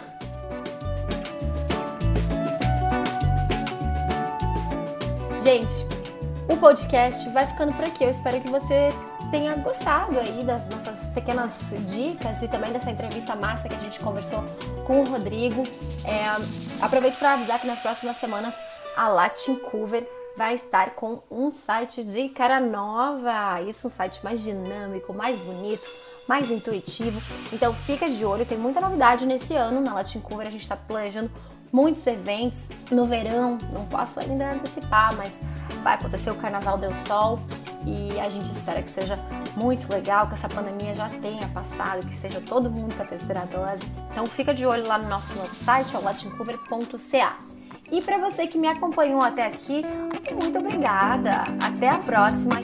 Gente, 5.42 5.86
o 6.48 6.56
podcast 6.56 7.28
vai 7.28 7.46
ficando 7.46 7.74
por 7.74 7.84
aqui. 7.84 8.04
Eu 8.04 8.10
espero 8.10 8.40
que 8.40 8.48
você 8.48 8.90
tenha 9.30 9.54
gostado 9.56 10.18
aí 10.18 10.42
das 10.42 10.66
nossas 10.68 11.08
pequenas 11.08 11.74
dicas 11.86 12.42
e 12.42 12.48
também 12.48 12.72
dessa 12.72 12.90
entrevista 12.90 13.36
massa 13.36 13.68
que 13.68 13.74
a 13.74 13.78
gente 13.78 14.00
conversou 14.00 14.42
com 14.86 15.02
o 15.02 15.04
Rodrigo. 15.04 15.62
É, 16.04 16.67
aproveito 16.80 17.18
para 17.18 17.34
avisar 17.34 17.60
que 17.60 17.66
nas 17.66 17.80
próximas 17.80 18.16
semanas 18.16 18.56
a 18.96 19.08
Latin 19.08 19.56
Cover 19.56 20.08
vai 20.36 20.54
estar 20.54 20.90
com 20.90 21.20
um 21.30 21.50
site 21.50 22.04
de 22.04 22.28
cara 22.28 22.60
nova. 22.60 23.60
Isso, 23.62 23.88
um 23.88 23.90
site 23.90 24.22
mais 24.22 24.42
dinâmico, 24.42 25.12
mais 25.12 25.38
bonito, 25.40 25.90
mais 26.28 26.50
intuitivo. 26.50 27.20
Então 27.52 27.74
fica 27.74 28.08
de 28.08 28.24
olho, 28.24 28.46
tem 28.46 28.56
muita 28.56 28.80
novidade 28.80 29.26
nesse 29.26 29.54
ano 29.54 29.80
na 29.80 29.94
Latin 29.94 30.20
Cover. 30.20 30.46
A 30.46 30.50
gente 30.50 30.62
está 30.62 30.76
planejando 30.76 31.30
muitos 31.72 32.06
eventos 32.06 32.70
no 32.90 33.04
verão, 33.04 33.58
não 33.72 33.84
posso 33.86 34.20
ainda 34.20 34.52
antecipar, 34.52 35.14
mas 35.16 35.40
vai 35.82 35.94
acontecer 35.94 36.30
o 36.30 36.36
Carnaval 36.36 36.78
Del 36.78 36.94
Sol 36.94 37.40
e 37.86 38.18
a 38.18 38.28
gente 38.28 38.46
espera 38.46 38.82
que 38.82 38.90
seja 38.90 39.18
muito 39.56 39.90
legal, 39.90 40.26
que 40.28 40.34
essa 40.34 40.48
pandemia 40.48 40.94
já 40.94 41.08
tenha 41.08 41.48
passado, 41.48 42.04
que 42.06 42.12
esteja 42.12 42.40
todo 42.40 42.70
mundo 42.70 42.94
com 42.94 43.02
a 43.02 43.06
terceira 43.06 43.46
dose. 43.46 43.82
Então 44.10 44.26
fica 44.26 44.52
de 44.52 44.66
olho 44.66 44.86
lá 44.86 44.98
no 44.98 45.08
nosso 45.08 45.34
novo 45.34 45.54
site, 45.54 45.94
é 45.94 45.98
o 45.98 46.02
latincover.ca. 46.02 47.38
E 47.90 48.02
para 48.02 48.18
você 48.18 48.46
que 48.46 48.58
me 48.58 48.68
acompanhou 48.68 49.22
até 49.22 49.46
aqui, 49.46 49.80
muito 50.40 50.58
obrigada. 50.58 51.44
Até 51.62 51.88
a 51.88 51.98
próxima. 51.98 52.56